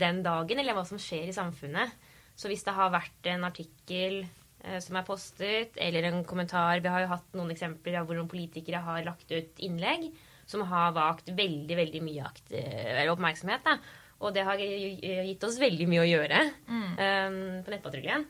den 0.00 0.22
dagen, 0.24 0.60
eller 0.62 0.76
hva 0.76 0.86
som 0.88 1.00
skjer 1.00 1.28
i 1.28 1.36
samfunnet. 1.36 1.92
Så 2.32 2.48
hvis 2.48 2.64
det 2.64 2.72
har 2.72 2.92
vært 2.94 3.28
en 3.28 3.44
artikkel 3.44 4.22
eh, 4.24 4.78
som 4.80 4.96
er 4.96 5.04
postet, 5.04 5.76
eller 5.76 6.08
en 6.08 6.22
kommentar 6.24 6.80
Vi 6.80 6.88
har 6.88 7.04
jo 7.04 7.12
hatt 7.12 7.36
noen 7.36 7.52
eksempler 7.52 7.98
av 8.00 8.08
hvordan 8.08 8.30
politikere 8.30 8.80
har 8.86 9.04
lagt 9.04 9.28
ut 9.28 9.60
innlegg 9.60 10.08
som 10.48 10.64
har 10.66 10.94
vakt 10.96 11.28
veldig, 11.36 11.76
veldig 11.78 12.00
mye 12.02 12.24
akt 12.26 12.48
eller 12.56 13.12
oppmerksomhet. 13.12 13.62
Da. 13.66 13.76
Og 14.24 14.32
det 14.34 14.42
har 14.48 14.58
gitt 14.58 15.44
oss 15.46 15.60
veldig 15.60 15.86
mye 15.88 16.02
å 16.02 16.08
gjøre 16.08 16.40
eh, 16.40 17.36
på 17.60 17.74
Nettpatruljen. 17.74 18.24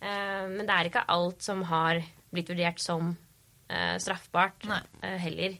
Eh, 0.00 0.46
men 0.48 0.64
det 0.64 0.74
er 0.74 0.88
ikke 0.88 1.06
alt 1.12 1.44
som 1.44 1.62
har 1.68 2.00
blitt 2.32 2.50
vurdert 2.52 2.80
som 2.82 3.10
uh, 3.10 3.96
straffbart 4.02 4.66
uh, 4.68 4.80
eh, 5.02 5.18
heller. 5.24 5.56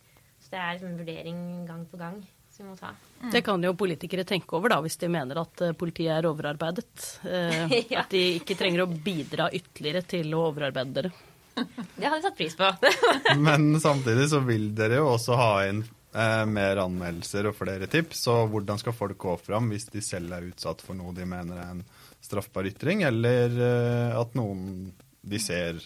Så 0.51 0.57
det 0.57 0.61
er 0.65 0.73
liksom 0.75 0.89
en 0.91 0.99
vurdering 0.99 1.41
gang 1.69 1.83
på 1.87 1.99
gang 2.01 2.17
som 2.51 2.65
vi 2.65 2.71
må 2.73 2.77
ta. 2.81 2.89
Det 3.31 3.43
kan 3.47 3.63
jo 3.63 3.71
politikere 3.79 4.25
tenke 4.27 4.57
over 4.59 4.73
da, 4.73 4.81
hvis 4.83 4.99
de 4.99 5.09
mener 5.13 5.39
at 5.45 5.63
eh, 5.63 5.75
politiet 5.79 6.11
er 6.17 6.27
overarbeidet. 6.27 7.05
Eh, 7.23 7.77
Ja. 7.93 8.03
At 8.03 8.11
de 8.11 8.25
ikke 8.41 8.57
trenger 8.59 8.83
å 8.83 8.89
bidra 8.91 9.47
ytterligere 9.55 10.03
til 10.11 10.35
å 10.35 10.49
overarbeide 10.49 10.97
dere. 10.97 11.13
Det 11.61 12.03
hadde 12.03 12.19
vi 12.19 12.25
satt 12.25 12.37
pris 12.39 12.57
på. 12.59 12.69
Men 13.47 13.71
samtidig 13.83 14.27
så 14.33 14.41
vil 14.43 14.73
dere 14.75 14.99
jo 14.99 15.13
også 15.13 15.39
ha 15.39 15.53
inn 15.69 15.85
eh, 15.85 16.43
mer 16.51 16.83
anmeldelser 16.83 17.47
og 17.53 17.57
flere 17.61 17.87
tips. 17.91 18.25
Så 18.27 18.37
hvordan 18.51 18.83
skal 18.83 18.97
folk 18.97 19.19
gå 19.23 19.37
fram 19.45 19.71
hvis 19.71 19.87
de 19.95 20.03
selv 20.03 20.35
er 20.35 20.51
utsatt 20.51 20.83
for 20.83 20.99
noe 20.99 21.15
de 21.15 21.29
mener 21.31 21.63
er 21.63 21.77
en 21.77 21.87
straffbar 22.21 22.67
ytring, 22.69 23.07
eller 23.07 23.55
eh, 23.55 24.19
at 24.19 24.35
noen 24.39 24.91
de 25.23 25.39
ser 25.41 25.79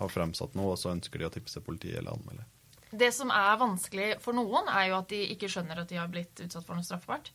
har 0.00 0.10
fremsatt 0.10 0.56
noe, 0.58 0.72
og 0.74 0.80
så 0.80 0.90
ønsker 0.96 1.20
de 1.20 1.28
å 1.28 1.34
tipse 1.36 1.60
politiet 1.62 2.00
eller 2.00 2.16
anmelde? 2.16 2.48
Det 2.94 3.10
som 3.16 3.30
er 3.34 3.58
vanskelig 3.60 4.08
for 4.22 4.36
noen, 4.36 4.68
er 4.70 4.88
jo 4.90 4.98
at 5.00 5.10
de 5.10 5.20
ikke 5.34 5.48
skjønner 5.50 5.82
at 5.82 5.90
de 5.90 5.98
har 5.98 6.10
blitt 6.12 6.44
utsatt 6.44 6.66
for 6.66 6.78
noe 6.78 6.86
straffbart. 6.86 7.30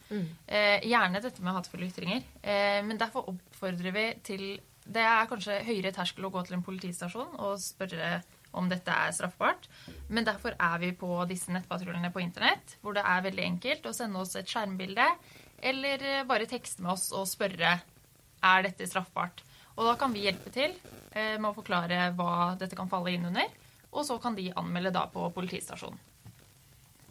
Eh, 0.47 0.85
gjerne 0.87 1.21
dette 1.23 1.43
med 1.43 1.57
hatefulle 1.57 1.89
ytringer. 1.89 2.25
Eh, 2.41 2.79
men 2.85 2.99
derfor 3.01 3.27
oppfordrer 3.33 3.95
vi 3.95 4.07
til 4.23 4.49
Det 4.89 5.03
er 5.05 5.27
kanskje 5.29 5.59
høyere 5.67 5.91
terskel 5.93 6.25
å 6.25 6.31
gå 6.33 6.41
til 6.47 6.55
en 6.55 6.63
politistasjon 6.65 7.35
og 7.37 7.59
spørre 7.61 8.23
om 8.57 8.69
dette 8.69 8.89
er 8.89 9.11
straffbart. 9.13 9.67
Men 10.09 10.25
derfor 10.25 10.55
er 10.57 10.79
vi 10.81 10.89
på 10.97 11.11
disse 11.29 11.53
nettpatruljene 11.53 12.09
på 12.13 12.23
internett, 12.23 12.77
hvor 12.81 12.97
det 12.97 13.03
er 13.05 13.21
veldig 13.27 13.45
enkelt 13.45 13.85
å 13.85 13.93
sende 13.93 14.23
oss 14.23 14.33
et 14.39 14.49
skjermbilde, 14.49 15.05
eller 15.61 16.05
eh, 16.07 16.25
bare 16.25 16.49
tekste 16.49 16.81
med 16.85 16.95
oss 16.95 17.09
og 17.13 17.27
spørre 17.29 17.75
er 18.39 18.65
dette 18.65 18.87
straffbart. 18.87 19.43
Og 19.77 19.85
da 19.87 19.95
kan 19.99 20.13
vi 20.15 20.25
hjelpe 20.25 20.51
til 20.53 20.73
eh, 21.13 21.35
med 21.37 21.51
å 21.51 21.55
forklare 21.55 22.09
hva 22.17 22.55
dette 22.59 22.77
kan 22.79 22.89
falle 22.91 23.13
inn 23.13 23.27
under. 23.29 23.47
Og 23.91 24.05
så 24.05 24.19
kan 24.21 24.35
de 24.37 24.51
anmelde 24.59 24.91
da 24.93 25.07
på 25.09 25.25
politistasjonen. 25.33 25.97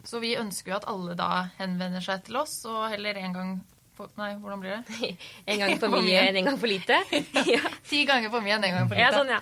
Så 0.07 0.21
vi 0.23 0.31
ønsker 0.39 0.71
jo 0.71 0.77
at 0.77 0.87
alle 0.87 1.13
da 1.19 1.49
henvender 1.57 2.01
seg 2.03 2.23
til 2.25 2.37
oss, 2.39 2.61
og 2.69 2.87
heller 2.93 3.19
en 3.19 3.35
gang 3.35 3.59
Nei, 4.15 4.29
hvordan 4.39 4.61
blir 4.63 4.77
det? 4.77 5.09
En 5.51 5.59
gang 5.59 5.73
for 5.75 5.91
mye, 5.99 6.21
enn 6.29 6.37
en 6.39 6.45
gang 6.47 6.59
for 6.61 6.71
lite. 6.71 7.01
Ja, 7.51 7.59
Ti 7.83 8.05
ganger 8.07 8.31
for 8.31 8.45
mye 8.45 8.55
enn 8.55 8.63
en 8.69 8.77
gang 8.77 8.87
for 8.87 8.95
lite. 8.95 9.03
ja 9.03 9.09
sånn, 9.11 9.33
ja. 9.33 9.41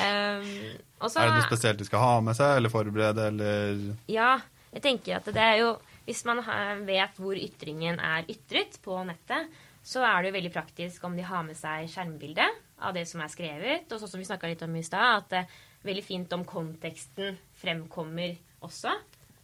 Um, 0.00 0.48
også, 0.98 1.20
Er 1.20 1.28
det 1.30 1.36
noe 1.36 1.46
spesielt 1.46 1.78
de 1.78 1.86
skal 1.86 2.02
ha 2.02 2.16
med 2.24 2.34
seg, 2.38 2.56
eller 2.58 2.72
forberede, 2.72 3.28
eller 3.30 3.78
Ja, 4.10 4.32
jeg 4.74 4.82
tenker 4.82 5.20
at 5.20 5.30
det 5.30 5.42
er 5.42 5.56
jo 5.62 5.70
Hvis 6.08 6.24
man 6.26 6.42
vet 6.88 7.18
hvor 7.22 7.38
ytringen 7.38 8.02
er 8.02 8.26
ytret 8.30 8.80
på 8.82 8.98
nettet, 9.06 9.46
så 9.86 10.02
er 10.02 10.18
det 10.22 10.32
jo 10.32 10.36
veldig 10.40 10.52
praktisk 10.56 11.04
om 11.06 11.14
de 11.14 11.22
har 11.30 11.46
med 11.46 11.54
seg 11.58 11.86
skjermbilde 11.92 12.46
av 12.82 12.96
det 12.96 13.06
som 13.06 13.22
er 13.22 13.30
skrevet. 13.30 13.86
Og 13.86 14.00
sånn 14.02 14.10
som 14.16 14.20
vi 14.20 14.26
snakka 14.26 14.50
litt 14.50 14.64
om 14.66 14.74
i 14.74 14.82
stad, 14.82 15.22
at 15.22 15.36
er 15.44 15.60
veldig 15.86 16.04
fint 16.04 16.36
om 16.36 16.44
konteksten 16.48 17.38
fremkommer 17.60 18.36
også. 18.64 18.92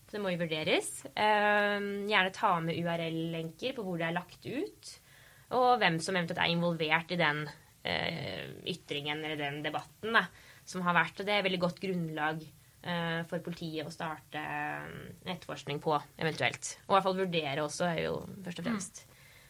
Så 0.06 0.14
det 0.14 0.22
må 0.22 0.32
jo 0.32 0.42
vurderes. 0.44 0.90
Eh, 1.10 1.78
gjerne 2.10 2.34
ta 2.34 2.52
med 2.62 2.78
URL-lenker 2.78 3.74
på 3.76 3.86
hvor 3.86 3.98
det 3.98 4.08
er 4.10 4.16
lagt 4.16 4.46
ut. 4.46 4.92
Og 5.56 5.78
hvem 5.80 5.98
som 6.02 6.16
eventuelt 6.18 6.42
er 6.42 6.52
involvert 6.52 7.14
i 7.14 7.18
den 7.20 7.46
eh, 7.86 8.46
ytringen 8.70 9.24
eller 9.24 9.40
den 9.40 9.62
debatten 9.64 10.14
da, 10.14 10.26
som 10.66 10.84
har 10.86 10.96
vært. 10.98 11.20
Og 11.20 11.26
det 11.26 11.34
er 11.34 11.42
et 11.42 11.48
veldig 11.48 11.62
godt 11.62 11.82
grunnlag 11.82 12.42
eh, 12.42 13.20
for 13.30 13.42
politiet 13.44 13.86
å 13.86 13.94
starte 13.94 14.42
eh, 14.42 14.88
etterforskning 15.26 15.82
på, 15.82 15.98
eventuelt. 16.18 16.72
Og 16.86 16.94
i 16.94 16.96
hvert 16.96 17.08
fall 17.08 17.20
vurdere 17.22 17.66
også, 17.66 17.90
er 17.90 18.02
jo 18.08 18.16
først 18.46 18.62
og 18.62 18.68
fremst. 18.70 19.04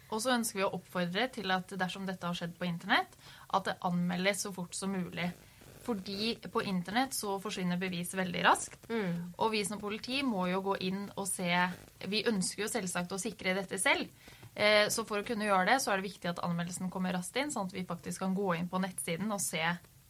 Og 0.07 0.23
så 0.23 0.37
ønsker 0.37 0.61
vi 0.61 0.67
å 0.67 0.75
oppfordre 0.77 1.27
til 1.35 1.51
at 1.51 1.73
dersom 1.81 2.07
dette 2.07 2.29
har 2.29 2.37
skjedd 2.39 2.55
på 2.59 2.69
internett, 2.69 3.17
at 3.57 3.67
det 3.67 3.79
anmeldes 3.87 4.45
så 4.45 4.53
fort 4.55 4.77
som 4.77 4.93
mulig. 4.95 5.33
Fordi 5.87 6.33
på 6.51 6.65
internett 6.67 7.15
så 7.15 7.37
forsvinner 7.43 7.79
bevis 7.79 8.11
veldig 8.19 8.43
raskt. 8.47 8.89
Mm. 8.91 9.33
Og 9.39 9.53
vi 9.53 9.63
som 9.69 9.79
politi 9.79 10.23
må 10.27 10.49
jo 10.51 10.63
gå 10.65 10.77
inn 10.89 11.05
og 11.15 11.29
se 11.31 11.51
Vi 12.11 12.25
ønsker 12.27 12.65
jo 12.65 12.69
selvsagt 12.73 13.15
å 13.15 13.21
sikre 13.23 13.55
dette 13.55 13.79
selv. 13.79 14.11
Eh, 14.57 14.89
Så 14.91 15.05
for 15.07 15.21
å 15.21 15.27
kunne 15.27 15.47
gjøre 15.47 15.67
det, 15.71 15.81
så 15.83 15.93
er 15.93 16.01
det 16.01 16.09
viktig 16.11 16.31
at 16.33 16.43
anmeldelsen 16.45 16.91
kommer 16.91 17.13
raskt 17.15 17.37
inn, 17.37 17.53
sånn 17.53 17.69
at 17.71 17.77
vi 17.77 17.85
faktisk 17.85 18.25
kan 18.25 18.35
gå 18.35 18.55
inn 18.57 18.69
på 18.69 18.81
nettsiden 18.83 19.31
og 19.33 19.41
se 19.41 19.63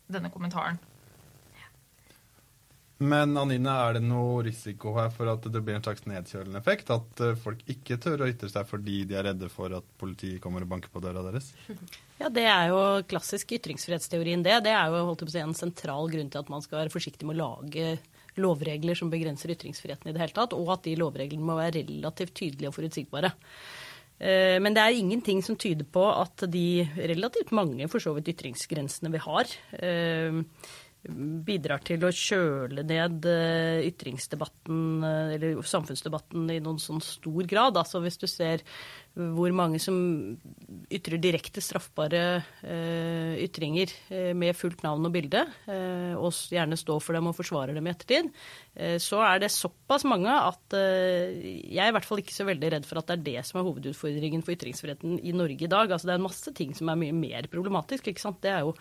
denne 0.09 0.31
kommentaren. 0.31 0.79
Men 2.99 3.37
Anine, 3.37 3.69
er 3.69 3.99
det 3.99 4.07
noe 4.07 4.39
risiko 4.47 4.95
her 4.97 5.11
for 5.13 5.29
at 5.29 5.45
det 5.53 5.61
blir 5.61 5.77
en 5.77 5.85
slags 5.85 6.07
nedkjølende 6.09 6.57
effekt? 6.63 6.89
At 6.95 7.21
eh, 7.21 7.35
folk 7.37 7.61
ikke 7.69 7.99
tør 8.01 8.25
å 8.25 8.29
ytre 8.31 8.49
seg 8.49 8.65
fordi 8.71 9.03
de 9.09 9.19
er 9.19 9.27
redde 9.29 9.51
for 9.53 9.75
at 9.77 9.85
politiet 10.01 10.41
kommer 10.41 10.65
og 10.65 10.71
banker 10.71 10.93
på 10.93 11.03
døra 11.05 11.25
deres? 11.29 11.53
Ja, 12.17 12.31
Det 12.33 12.47
er 12.49 12.71
jo 12.71 12.79
klassisk 13.05 13.51
ytringsfrihetsteorien, 13.53 14.41
det. 14.41 14.55
Det 14.65 14.71
er 14.73 14.89
jo 14.89 15.03
holdt 15.05 15.21
på 15.21 15.29
å 15.29 15.33
si, 15.35 15.43
en 15.45 15.53
sentral 15.53 16.09
grunn 16.09 16.31
til 16.33 16.41
at 16.41 16.49
man 16.49 16.63
skal 16.65 16.79
være 16.81 16.93
forsiktig 16.95 17.29
med 17.29 17.37
å 17.37 17.51
lage 17.51 17.99
lovregler 18.41 18.97
som 18.97 19.11
begrenser 19.13 19.53
ytringsfriheten 19.53 20.09
i 20.09 20.15
det 20.17 20.23
hele 20.23 20.33
tatt, 20.39 20.57
og 20.57 20.71
at 20.73 20.87
de 20.89 20.95
lovreglene 20.97 21.45
må 21.45 21.59
være 21.59 21.83
relativt 21.83 22.33
tydelige 22.41 22.71
og 22.73 22.77
forutsigbare. 22.79 23.35
Eh, 24.17 24.57
Men 24.65 24.73
det 24.73 24.81
er 24.81 24.97
ingenting 24.97 25.45
som 25.45 25.61
tyder 25.61 25.85
på 25.85 26.07
at 26.09 26.47
de 26.49 26.89
relativt 26.97 27.53
mange 27.53 27.85
for 27.93 28.01
så 28.01 28.17
vidt 28.17 28.33
ytringsgrensene 28.33 29.13
vi 29.13 29.21
har, 29.21 29.53
eh, 29.77 30.41
bidrar 31.47 31.83
til 31.87 32.05
å 32.07 32.13
kjøle 32.15 32.85
ned 32.87 33.27
eh, 33.31 33.87
ytringsdebatten, 33.89 34.81
eh, 35.07 35.35
eller 35.37 35.61
samfunnsdebatten, 35.67 36.49
i 36.53 36.61
noen 36.63 36.81
sånn 36.83 37.03
stor 37.05 37.49
grad. 37.49 37.79
Altså 37.81 38.03
hvis 38.05 38.21
du 38.23 38.27
ser 38.31 38.65
hvor 39.17 39.53
mange 39.57 39.79
som 39.81 39.97
ytrer 40.93 41.17
direkte 41.21 41.63
straffbare 41.65 42.21
eh, 42.61 43.37
ytringer 43.47 43.91
eh, 44.13 44.33
med 44.37 44.57
fullt 44.57 44.83
navn 44.85 45.09
og 45.09 45.15
bilde, 45.15 45.41
eh, 45.73 46.13
og 46.15 46.37
gjerne 46.53 46.77
står 46.77 47.01
for 47.01 47.17
dem 47.17 47.31
og 47.31 47.37
forsvarer 47.39 47.77
dem 47.77 47.89
i 47.89 47.93
ettertid, 47.95 48.29
eh, 48.77 48.99
så 49.03 49.23
er 49.25 49.41
det 49.41 49.51
såpass 49.55 50.05
mange 50.09 50.29
at 50.29 50.77
eh, 50.77 51.33
jeg 51.65 51.81
er 51.81 51.91
i 51.91 51.97
hvert 51.97 52.09
fall 52.09 52.21
ikke 52.21 52.37
så 52.37 52.47
veldig 52.49 52.73
redd 52.77 52.89
for 52.89 53.01
at 53.01 53.09
det 53.09 53.17
er 53.17 53.25
det 53.31 53.47
som 53.49 53.61
er 53.61 53.67
hovedutfordringen 53.71 54.45
for 54.45 54.57
ytringsfriheten 54.57 55.17
i 55.25 55.33
Norge 55.37 55.65
i 55.65 55.73
dag. 55.73 55.89
Altså 55.89 56.11
det 56.11 56.15
er 56.15 56.21
en 56.21 56.27
masse 56.29 56.55
ting 56.61 56.77
som 56.77 56.93
er 56.93 57.01
mye 57.01 57.17
mer 57.17 57.49
problematisk. 57.53 58.13
ikke 58.13 58.23
sant? 58.23 58.43
Det 58.45 58.53
er 58.53 58.67
jo 58.67 58.77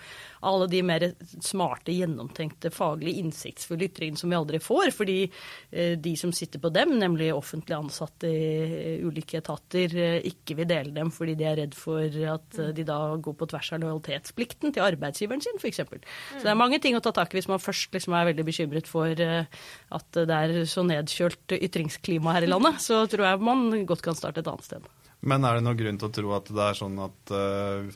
alle 0.45 0.67
de 0.71 0.83
mer 0.85 1.07
smarte, 1.39 1.95
gjennomtenkte, 1.95 2.73
faglig 2.75 3.15
innsiktsfulle 3.21 3.87
ytringene 3.87 4.19
som 4.19 4.33
vi 4.33 4.39
aldri 4.41 4.59
får. 4.63 4.91
Fordi 4.99 5.17
eh, 5.25 5.95
de 5.95 6.15
som 6.19 6.35
sitter 6.35 6.59
på 6.59 6.73
dem, 6.75 6.97
nemlig 6.99 7.31
offentlig 7.31 7.79
ansatte 7.79 8.29
i 8.29 8.99
ulike 9.05 9.39
etater, 9.39 10.24
ikke 10.29 10.57
vil 10.59 10.69
dele 10.69 10.93
dem 10.95 11.11
fordi 11.13 11.35
de 11.39 11.47
er 11.47 11.59
redd 11.61 11.75
for 11.77 12.03
at 12.35 12.59
de 12.77 12.85
da 12.87 12.97
går 13.21 13.35
på 13.39 13.47
tvers 13.51 13.71
av 13.75 13.81
lojalitetsplikten 13.83 14.75
til 14.75 14.85
arbeidsgiveren 14.85 15.43
sin, 15.43 15.59
f.eks. 15.61 15.81
Så 15.83 16.43
det 16.43 16.51
er 16.51 16.59
mange 16.59 16.79
ting 16.83 16.97
å 16.97 17.03
ta 17.03 17.13
tak 17.15 17.33
i 17.33 17.39
hvis 17.39 17.49
man 17.51 17.61
først 17.61 17.95
liksom 17.95 18.15
er 18.17 18.29
veldig 18.31 18.45
bekymret 18.47 18.89
for 18.89 19.11
at 19.11 20.19
det 20.19 20.39
er 20.39 20.55
så 20.69 20.85
nedkjølt 20.87 21.57
ytringsklima 21.59 22.35
her 22.35 22.47
i 22.47 22.51
landet. 22.51 22.79
Så 22.83 23.03
tror 23.11 23.27
jeg 23.29 23.43
man 23.45 23.67
godt 23.89 24.05
kan 24.05 24.17
starte 24.17 24.43
et 24.43 24.49
annet 24.51 24.67
sted. 24.67 24.87
Men 25.25 25.45
er 25.47 25.57
det 25.57 25.65
noen 25.65 25.79
grunn 25.79 25.99
til 26.01 26.09
å 26.09 26.15
tro 26.15 26.33
at 26.37 26.49
det 26.53 26.65
er 26.69 26.77
sånn 26.77 26.97
at 27.01 27.33
uh, 27.33 27.87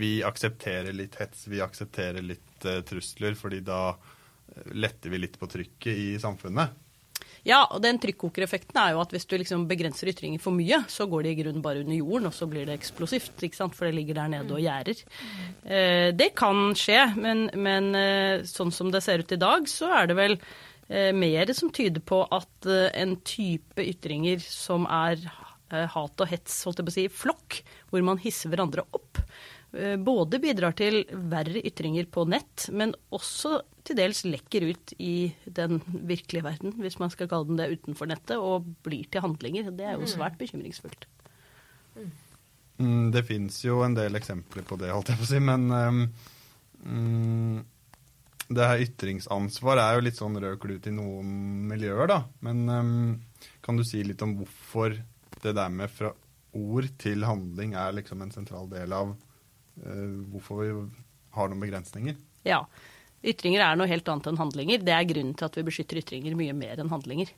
vi 0.00 0.18
aksepterer 0.26 0.96
litt 0.96 1.16
hets, 1.20 1.46
vi 1.50 1.62
aksepterer 1.64 2.24
litt 2.24 2.66
trusler, 2.86 3.34
fordi 3.38 3.62
da 3.64 3.94
letter 4.76 5.10
vi 5.10 5.20
litt 5.22 5.38
på 5.40 5.48
trykket 5.50 5.96
i 5.96 6.08
samfunnet? 6.20 6.74
Ja, 7.46 7.62
og 7.72 7.80
den 7.84 7.98
trykkokereffekten 8.00 8.76
er 8.80 8.94
jo 8.94 9.02
at 9.02 9.12
hvis 9.14 9.26
du 9.28 9.36
liksom 9.40 9.66
begrenser 9.70 10.10
ytringer 10.12 10.42
for 10.42 10.54
mye, 10.56 10.82
så 10.92 11.06
går 11.10 11.24
de 11.24 11.32
i 11.32 11.38
grunnen 11.40 11.64
bare 11.64 11.82
under 11.84 11.96
jorden, 11.96 12.28
og 12.28 12.36
så 12.36 12.48
blir 12.50 12.66
det 12.68 12.76
eksplosivt. 12.76 13.32
For 13.40 13.88
det 13.88 13.94
ligger 13.96 14.18
der 14.18 14.32
nede 14.34 14.56
og 14.56 14.62
gjerder. 14.62 15.04
Eh, 15.64 16.08
det 16.16 16.32
kan 16.38 16.74
skje, 16.78 17.04
men, 17.16 17.46
men 17.56 17.94
eh, 17.96 18.48
sånn 18.48 18.72
som 18.74 18.92
det 18.92 19.02
ser 19.06 19.24
ut 19.24 19.32
i 19.36 19.40
dag, 19.40 19.68
så 19.70 19.92
er 20.00 20.10
det 20.10 20.18
vel 20.18 20.36
eh, 20.88 21.10
mer 21.16 21.54
som 21.56 21.72
tyder 21.72 22.04
på 22.04 22.22
at 22.28 22.68
en 22.70 23.16
type 23.24 23.80
ytringer 23.84 24.42
som 24.44 24.88
er 24.90 25.22
hat 25.70 26.18
og 26.18 26.26
hets, 26.26 26.64
holdt 26.66 26.80
jeg 26.80 26.86
på 26.88 26.90
å 26.90 26.94
si, 26.96 27.02
flokk, 27.14 27.60
hvor 27.92 28.02
man 28.02 28.18
hisser 28.18 28.50
hverandre 28.50 28.82
opp. 28.90 29.20
Eh, 29.72 29.94
både 30.02 30.40
bidrar 30.42 30.74
til 30.74 31.04
verre 31.30 31.62
ytringer 31.62 32.08
på 32.10 32.24
nett, 32.26 32.66
men 32.74 32.94
også 33.14 33.60
til 33.86 33.98
dels 34.00 34.24
lekker 34.26 34.66
ut 34.66 34.94
i 34.98 35.30
den 35.46 35.78
virkelige 35.86 36.42
verden, 36.42 36.74
hvis 36.82 36.98
man 36.98 37.12
skal 37.12 37.30
kalle 37.30 37.46
den 37.46 37.60
det 37.60 37.70
utenfor 37.76 38.10
nettet, 38.10 38.36
og 38.38 38.66
blir 38.84 39.06
til 39.06 39.22
handlinger. 39.22 39.70
Det 39.70 39.86
er 39.86 39.94
jo 39.94 40.08
mm. 40.08 40.10
svært 40.10 40.40
bekymringsfullt. 40.40 41.06
Mm, 42.80 43.10
det 43.14 43.22
fins 43.28 43.60
jo 43.62 43.82
en 43.86 43.94
del 43.94 44.18
eksempler 44.18 44.66
på 44.66 44.78
det, 44.80 44.90
holdt 44.90 45.12
jeg 45.12 45.20
på 45.20 45.28
å 45.28 45.30
si, 45.30 45.40
men 45.44 45.68
um, 46.82 47.62
det 48.50 48.68
her 48.72 48.84
ytringsansvar 48.88 49.78
er 49.78 49.94
jo 49.94 50.04
litt 50.08 50.18
sånn 50.18 50.38
rød 50.42 50.58
klut 50.64 50.90
i 50.90 50.96
noen 50.96 51.30
miljøer, 51.70 52.10
da. 52.10 52.24
Men 52.42 52.66
um, 52.66 52.92
kan 53.62 53.78
du 53.78 53.86
si 53.86 54.02
litt 54.02 54.24
om 54.26 54.34
hvorfor 54.40 54.98
det 55.40 55.54
der 55.54 55.70
med 55.70 55.92
fra 55.94 56.10
ord 56.58 56.88
til 56.98 57.22
handling 57.22 57.76
er 57.78 57.94
liksom 57.94 58.24
en 58.24 58.32
sentral 58.34 58.66
del 58.72 58.90
av 58.96 59.14
hvorfor 59.80 60.60
vi 60.60 60.72
har 61.36 61.50
noen 61.50 61.62
begrensninger. 61.62 62.18
Ja. 62.46 62.64
Ytringer 63.20 63.62
er 63.64 63.76
noe 63.76 63.90
helt 63.90 64.08
annet 64.08 64.30
enn 64.30 64.40
handlinger. 64.40 64.82
Det 64.84 64.92
er 64.96 65.08
grunnen 65.08 65.36
til 65.36 65.46
at 65.46 65.56
vi 65.58 65.66
beskytter 65.66 66.00
ytringer 66.00 66.36
mye 66.38 66.56
mer 66.56 66.80
enn 66.80 66.92
handlinger. 66.92 67.32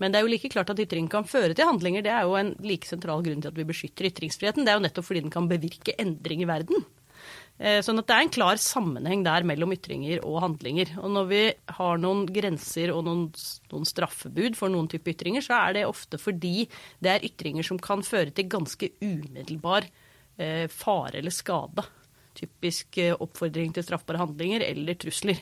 Men 0.00 0.12
det 0.12 0.18
er 0.18 0.26
jo 0.26 0.32
like 0.32 0.50
klart 0.52 0.70
at 0.72 0.80
ytring 0.80 1.08
kan 1.12 1.28
føre 1.28 1.56
til 1.56 1.68
handlinger. 1.68 2.04
Det 2.04 2.12
er 2.12 2.28
jo 2.28 2.36
en 2.36 2.52
like 2.64 2.88
sentral 2.88 3.24
grunn 3.24 3.42
til 3.44 3.52
at 3.52 3.58
vi 3.58 3.68
beskytter 3.68 4.08
ytringsfriheten. 4.10 4.64
Det 4.64 4.72
er 4.72 4.78
jo 4.78 4.84
nettopp 4.84 5.08
fordi 5.08 5.24
den 5.24 5.32
kan 5.32 5.48
bevirke 5.48 5.96
endring 6.00 6.44
i 6.44 6.48
verden. 6.48 6.84
Eh, 7.56 7.80
sånn 7.84 8.00
at 8.02 8.08
det 8.08 8.16
er 8.16 8.24
en 8.26 8.32
klar 8.32 8.60
sammenheng 8.60 9.22
der 9.24 9.46
mellom 9.48 9.72
ytringer 9.72 10.20
og 10.28 10.42
handlinger. 10.44 10.92
Og 11.00 11.12
når 11.14 11.30
vi 11.30 11.42
har 11.78 12.00
noen 12.00 12.26
grenser 12.28 12.92
og 12.92 13.06
noen, 13.08 13.28
noen 13.72 13.88
straffebud 13.88 14.58
for 14.58 14.72
noen 14.72 14.88
type 14.92 15.12
ytringer, 15.12 15.44
så 15.44 15.62
er 15.62 15.78
det 15.78 15.86
ofte 15.88 16.20
fordi 16.20 16.68
det 17.00 17.14
er 17.14 17.28
ytringer 17.28 17.64
som 17.64 17.80
kan 17.80 18.04
føre 18.04 18.36
til 18.36 18.52
ganske 18.52 18.92
umiddelbar 19.00 19.88
eh, 19.88 20.05
fare 20.68 21.18
eller 21.18 21.34
skade. 21.34 21.84
Typisk 22.36 22.98
eh, 22.98 23.16
oppfordring 23.16 23.72
til 23.72 23.86
straffbare 23.86 24.20
handlinger 24.20 24.64
eller 24.66 24.98
trusler. 25.00 25.40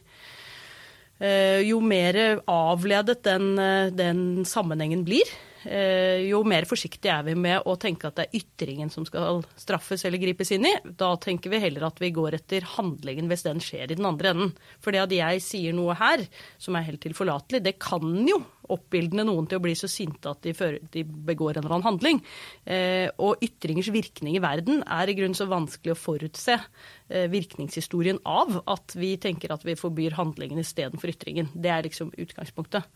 Eh, 1.18 1.60
jo 1.66 1.80
mer 1.82 2.20
avledet 2.50 3.22
den, 3.26 3.58
eh, 3.58 3.90
den 3.94 4.44
sammenhengen 4.48 5.04
blir, 5.06 5.26
Eh, 5.26 5.53
jo 5.64 6.42
mer 6.48 6.66
forsiktige 6.68 7.14
er 7.14 7.24
vi 7.26 7.34
med 7.38 7.64
å 7.68 7.76
tenke 7.80 8.08
at 8.08 8.18
det 8.18 8.26
er 8.26 8.40
ytringen 8.40 8.90
som 8.92 9.06
skal 9.08 9.42
straffes 9.60 10.04
eller 10.04 10.20
gripes 10.22 10.52
inn 10.54 10.66
i. 10.68 10.74
Da 10.84 11.14
tenker 11.20 11.52
vi 11.52 11.62
heller 11.62 11.86
at 11.88 12.00
vi 12.02 12.12
går 12.14 12.38
etter 12.38 12.66
handlingen 12.74 13.30
hvis 13.30 13.46
den 13.46 13.62
skjer 13.64 13.90
i 13.90 13.98
den 13.98 14.08
andre 14.08 14.34
enden. 14.34 14.52
For 14.84 14.94
det 14.94 15.04
at 15.04 15.14
jeg 15.14 15.44
sier 15.44 15.76
noe 15.76 15.96
her 15.98 16.26
som 16.60 16.76
er 16.76 16.86
helt 16.88 17.02
tilforlatelig, 17.04 17.62
det 17.64 17.78
kan 17.82 18.04
jo 18.28 18.42
oppildne 18.72 19.24
noen 19.26 19.48
til 19.48 19.58
å 19.58 19.64
bli 19.64 19.74
så 19.76 19.88
sinte 19.90 20.30
at 20.30 20.40
de, 20.44 20.54
fører, 20.56 20.80
de 20.92 21.04
begår 21.04 21.58
en 21.58 21.64
eller 21.64 21.76
annen 21.76 21.88
handling. 21.88 22.20
Eh, 22.64 23.08
og 23.22 23.42
ytringers 23.44 23.90
virkning 23.94 24.38
i 24.38 24.42
verden 24.44 24.82
er 24.84 25.10
i 25.10 25.16
grunnen 25.18 25.36
så 25.36 25.48
vanskelig 25.50 25.94
å 25.94 26.00
forutse 26.00 26.56
eh, 26.56 27.26
virkningshistorien 27.32 28.22
av 28.28 28.62
at 28.70 28.96
vi 28.98 29.14
tenker 29.20 29.54
at 29.54 29.66
vi 29.66 29.76
forbyr 29.78 30.16
handlingen 30.18 30.62
istedenfor 30.62 31.12
ytringen. 31.12 31.52
Det 31.54 31.72
er 31.72 31.86
liksom 31.88 32.12
utgangspunktet. 32.16 32.88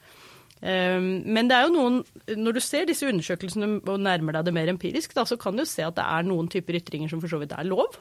Ehm, 0.67 1.23
men 1.29 1.51
det 1.51 1.57
er 1.57 1.69
jo 1.69 1.75
noen, 1.77 1.99
når 2.35 2.59
du 2.59 2.63
ser 2.65 2.89
disse 2.89 3.07
undersøkelsene 3.07 3.79
og 3.85 4.03
nærmer 4.03 4.39
deg 4.39 4.49
det 4.49 4.57
mer 4.57 4.73
empirisk, 4.73 5.15
da, 5.15 5.27
så 5.29 5.39
kan 5.41 5.59
du 5.59 5.67
se 5.69 5.87
at 5.87 5.99
det 5.99 6.07
er 6.07 6.27
noen 6.27 6.51
typer 6.51 6.81
ytringer 6.81 7.11
som 7.13 7.23
for 7.23 7.31
så 7.31 7.41
vidt 7.43 7.55
er 7.57 7.69
lov. 7.69 8.01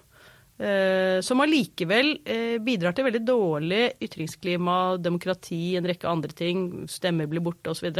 Eh, 0.58 1.20
som 1.22 1.38
allikevel 1.43 2.15
eh, 2.26 2.56
bidrar 2.65 2.96
til 2.98 3.06
veldig 3.06 3.22
dårlig 3.28 3.82
ytringsklima, 4.02 4.98
demokrati, 4.98 5.76
en 5.78 5.86
rekke 5.86 6.10
andre 6.10 6.34
ting. 6.34 6.63
Stemmer 6.89 7.30
blir 7.30 7.46
borte 7.46 7.76
osv. 7.76 7.91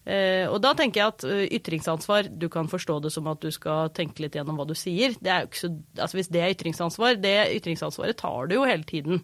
Uh, 0.00 0.46
og 0.48 0.56
da 0.64 0.70
tenker 0.72 1.02
jeg 1.02 1.12
at 1.12 1.24
ytringsansvar, 1.58 2.30
du 2.32 2.46
kan 2.48 2.70
forstå 2.72 2.94
det 3.04 3.10
som 3.12 3.26
at 3.28 3.42
du 3.44 3.50
skal 3.52 3.90
tenke 3.92 4.24
litt 4.24 4.38
gjennom 4.38 4.56
hva 4.56 4.64
du 4.64 4.72
sier. 4.72 5.12
Det 5.20 5.34
så, 5.52 5.68
altså 6.00 6.16
Hvis 6.16 6.32
det 6.32 6.40
er 6.40 6.54
ytringsansvar, 6.54 7.18
det 7.20 7.36
ytringsansvaret 7.58 8.16
tar 8.16 8.48
du 8.48 8.56
jo 8.56 8.64
hele 8.64 8.88
tiden 8.88 9.20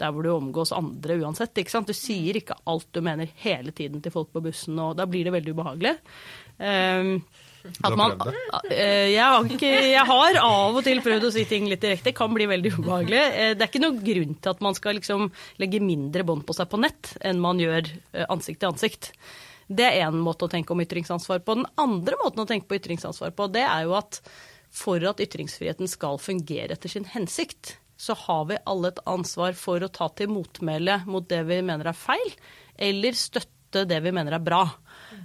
der 0.00 0.12
hvor 0.12 0.26
du 0.26 0.30
omgås 0.32 0.74
andre 0.76 1.18
uansett. 1.22 1.56
ikke 1.58 1.72
sant? 1.72 1.88
Du 1.88 1.96
sier 1.96 2.38
ikke 2.38 2.58
alt 2.68 2.88
du 2.92 3.02
mener 3.04 3.30
hele 3.42 3.74
tiden 3.76 4.02
til 4.04 4.14
folk 4.14 4.32
på 4.34 4.44
bussen, 4.44 4.78
og 4.82 4.96
da 4.98 5.06
blir 5.08 5.26
det 5.26 5.34
veldig 5.36 5.56
ubehagelig. 5.56 5.96
Um, 6.58 7.18
at 7.82 7.96
man, 7.98 8.14
uh, 8.20 8.68
jeg, 8.70 9.22
har 9.22 9.48
ikke, 9.50 9.70
jeg, 9.70 10.04
har 10.08 10.38
av 10.40 10.76
og 10.78 10.84
til 10.86 11.02
prøvd 11.04 11.28
å 11.28 11.32
si 11.34 11.46
ting 11.50 11.66
litt 11.70 11.82
direkte. 11.82 12.14
Kan 12.16 12.34
bli 12.36 12.46
veldig 12.50 12.76
ubehagelig. 12.76 13.24
Uh, 13.32 13.50
det 13.56 13.64
er 13.64 13.70
ikke 13.70 13.82
noen 13.82 14.02
grunn 14.04 14.36
til 14.38 14.54
at 14.54 14.62
man 14.64 14.78
skal 14.78 15.00
liksom 15.00 15.30
legge 15.62 15.82
mindre 15.82 16.26
bånd 16.28 16.46
på 16.46 16.56
seg 16.56 16.70
på 16.70 16.80
nett 16.82 17.16
enn 17.26 17.42
man 17.42 17.62
gjør 17.62 17.88
uh, 17.88 18.26
ansikt 18.28 18.62
til 18.62 18.72
ansikt. 18.72 19.10
Det 19.66 19.82
er 19.82 20.04
én 20.06 20.20
måte 20.22 20.46
å 20.46 20.50
tenke 20.50 20.74
om 20.74 20.82
ytringsansvar 20.84 21.40
på. 21.42 21.56
Den 21.58 21.66
andre 21.82 22.18
måten 22.20 22.44
å 22.44 22.46
tenke 22.46 22.70
på 22.70 22.78
ytringsansvar 22.78 23.34
på, 23.34 23.48
det 23.50 23.64
er 23.66 23.88
jo 23.88 23.96
at 23.98 24.20
for 24.76 25.02
at 25.08 25.22
ytringsfriheten 25.22 25.88
skal 25.90 26.20
fungere 26.20 26.76
etter 26.76 26.92
sin 26.92 27.06
hensikt, 27.08 27.76
så 27.96 28.16
har 28.26 28.44
vi 28.50 28.62
alle 28.68 28.92
et 28.92 29.02
ansvar 29.08 29.56
for 29.58 29.82
å 29.82 29.92
ta 29.92 30.08
til 30.16 30.32
motmæle 30.32 31.00
mot 31.08 31.26
det 31.28 31.42
vi 31.48 31.62
mener 31.64 31.90
er 31.90 31.96
feil, 31.96 32.34
eller 32.76 33.16
støtte 33.16 33.86
det 33.88 34.00
vi 34.04 34.12
mener 34.14 34.36
er 34.36 34.44
bra. 34.44 34.64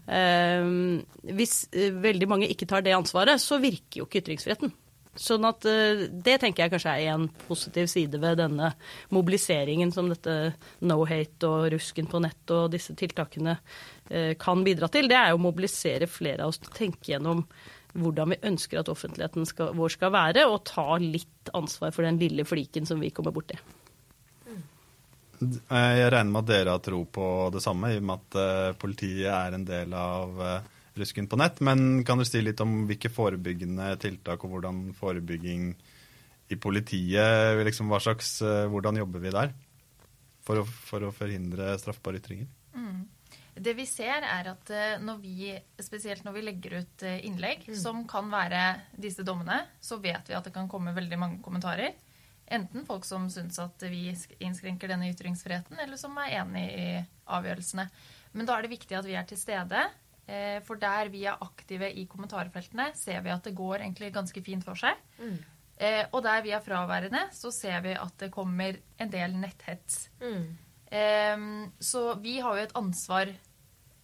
Uh, 0.07 1.01
hvis 1.35 1.65
uh, 1.75 1.91
veldig 2.03 2.29
mange 2.31 2.49
ikke 2.51 2.67
tar 2.69 2.85
det 2.85 2.95
ansvaret, 2.95 3.41
så 3.43 3.59
virker 3.61 4.01
jo 4.01 4.07
ikke 4.07 4.23
ytringsfriheten. 4.23 4.73
Sånn 5.19 5.43
at 5.43 5.65
uh, 5.67 6.05
Det 6.07 6.37
tenker 6.39 6.63
jeg 6.63 6.71
kanskje 6.71 6.93
er 6.95 7.13
en 7.13 7.27
positiv 7.49 7.89
side 7.91 8.19
ved 8.23 8.39
denne 8.39 8.71
mobiliseringen 9.11 9.91
som 9.91 10.07
dette 10.11 10.53
no 10.87 11.01
hate 11.07 11.49
og 11.49 11.67
rusken 11.75 12.07
på 12.11 12.23
nett 12.23 12.55
og 12.55 12.71
disse 12.75 12.95
tiltakene 12.97 13.59
kan 14.41 14.59
bidra 14.59 14.89
til. 14.91 15.05
Det 15.07 15.15
er 15.15 15.29
jo 15.31 15.37
å 15.37 15.39
mobilisere 15.45 16.03
flere 16.11 16.43
av 16.43 16.51
oss 16.51 16.57
til 16.59 16.67
å 16.67 16.73
tenke 16.75 17.13
gjennom 17.13 17.45
hvordan 17.93 18.33
vi 18.33 18.39
ønsker 18.47 18.81
at 18.81 18.89
offentligheten 18.91 19.47
skal, 19.47 19.75
vår 19.77 19.95
skal 19.95 20.13
være, 20.13 20.47
og 20.49 20.63
ta 20.67 20.95
litt 21.01 21.51
ansvar 21.57 21.93
for 21.95 22.07
den 22.07 22.19
lille 22.21 22.45
fliken 22.47 22.87
som 22.87 23.01
vi 23.03 23.11
kommer 23.15 23.35
borti. 23.35 23.57
Jeg 25.41 26.11
regner 26.13 26.29
med 26.29 26.43
at 26.43 26.51
dere 26.51 26.75
har 26.75 26.83
tro 26.85 27.01
på 27.09 27.25
det 27.53 27.63
samme, 27.63 27.89
i 27.91 27.97
og 27.97 28.05
med 28.05 28.19
at 28.19 28.37
uh, 28.37 28.77
politiet 28.77 29.31
er 29.33 29.57
en 29.57 29.65
del 29.65 29.95
av 29.97 30.37
uh, 30.37 30.77
Rusken 31.01 31.27
på 31.31 31.39
nett. 31.39 31.61
Men 31.65 32.03
kan 32.05 32.21
du 32.21 32.27
si 32.27 32.43
litt 32.43 32.61
om 32.61 32.83
hvilke 32.89 33.09
forebyggende 33.09 33.93
tiltak 34.01 34.43
og 34.45 34.53
hvordan 34.53 34.83
forebygging 34.97 35.71
i 36.51 36.57
politiet 36.59 37.61
liksom, 37.63 37.87
hva 37.87 38.01
slags, 38.03 38.41
Hvordan 38.43 38.99
jobber 38.99 39.23
vi 39.23 39.31
der 39.31 39.53
for 40.43 40.59
å, 40.59 40.65
for 40.67 41.07
å 41.07 41.13
forhindre 41.15 41.77
straffbare 41.79 42.19
ytringer? 42.19 42.49
Mm. 42.75 43.05
Det 43.53 43.73
vi 43.75 43.85
ser, 43.85 44.23
er 44.23 44.47
at 44.53 44.69
eh, 44.71 45.01
når 45.03 45.17
vi, 45.19 45.49
spesielt 45.83 46.23
når 46.23 46.35
vi 46.37 46.43
legger 46.45 46.77
ut 46.81 47.03
eh, 47.07 47.19
innlegg 47.27 47.65
mm. 47.67 47.75
som 47.81 48.05
kan 48.09 48.29
være 48.31 48.61
disse 48.95 49.25
dommene, 49.27 49.59
så 49.83 49.99
vet 49.99 50.29
vi 50.29 50.37
at 50.37 50.47
det 50.47 50.53
kan 50.55 50.69
komme 50.71 50.95
veldig 50.95 51.19
mange 51.19 51.41
kommentarer. 51.43 51.97
Enten 52.51 52.85
folk 52.87 53.05
som 53.07 53.27
syns 53.31 53.59
at 53.63 53.83
vi 53.91 54.09
innskrenker 54.43 54.91
denne 54.91 55.11
ytringsfriheten, 55.11 55.79
eller 55.83 55.99
som 55.99 56.15
er 56.23 56.37
enig 56.41 56.63
i 56.75 56.87
avgjørelsene. 57.31 57.87
Men 58.35 58.47
da 58.47 58.55
er 58.55 58.65
det 58.65 58.73
viktig 58.73 58.97
at 58.97 59.07
vi 59.07 59.19
er 59.19 59.27
til 59.27 59.39
stede. 59.39 59.83
Eh, 60.31 60.57
for 60.63 60.79
der 60.79 61.11
vi 61.11 61.25
er 61.27 61.43
aktive 61.43 61.91
i 61.91 62.07
kommentarfeltene, 62.11 62.91
ser 62.95 63.19
vi 63.25 63.35
at 63.35 63.47
det 63.47 63.55
går 63.57 63.81
egentlig 63.81 64.13
ganske 64.15 64.43
fint 64.47 64.67
for 64.67 64.79
seg. 64.79 64.99
Mm. 65.19 65.39
Og 66.13 66.19
der 66.21 66.43
vi 66.45 66.51
er 66.53 66.61
fraværende, 66.61 67.23
så 67.33 67.49
ser 67.49 67.79
vi 67.81 67.95
at 67.97 68.13
det 68.21 68.27
kommer 68.29 68.75
en 69.01 69.09
del 69.09 69.33
netthets. 69.33 70.11
Mm. 70.21 70.51
Ehm, 70.91 71.71
så 71.79 72.13
vi 72.19 72.39
har 72.43 72.57
jo 72.57 72.65
et 72.65 72.75
ansvar 72.75 73.31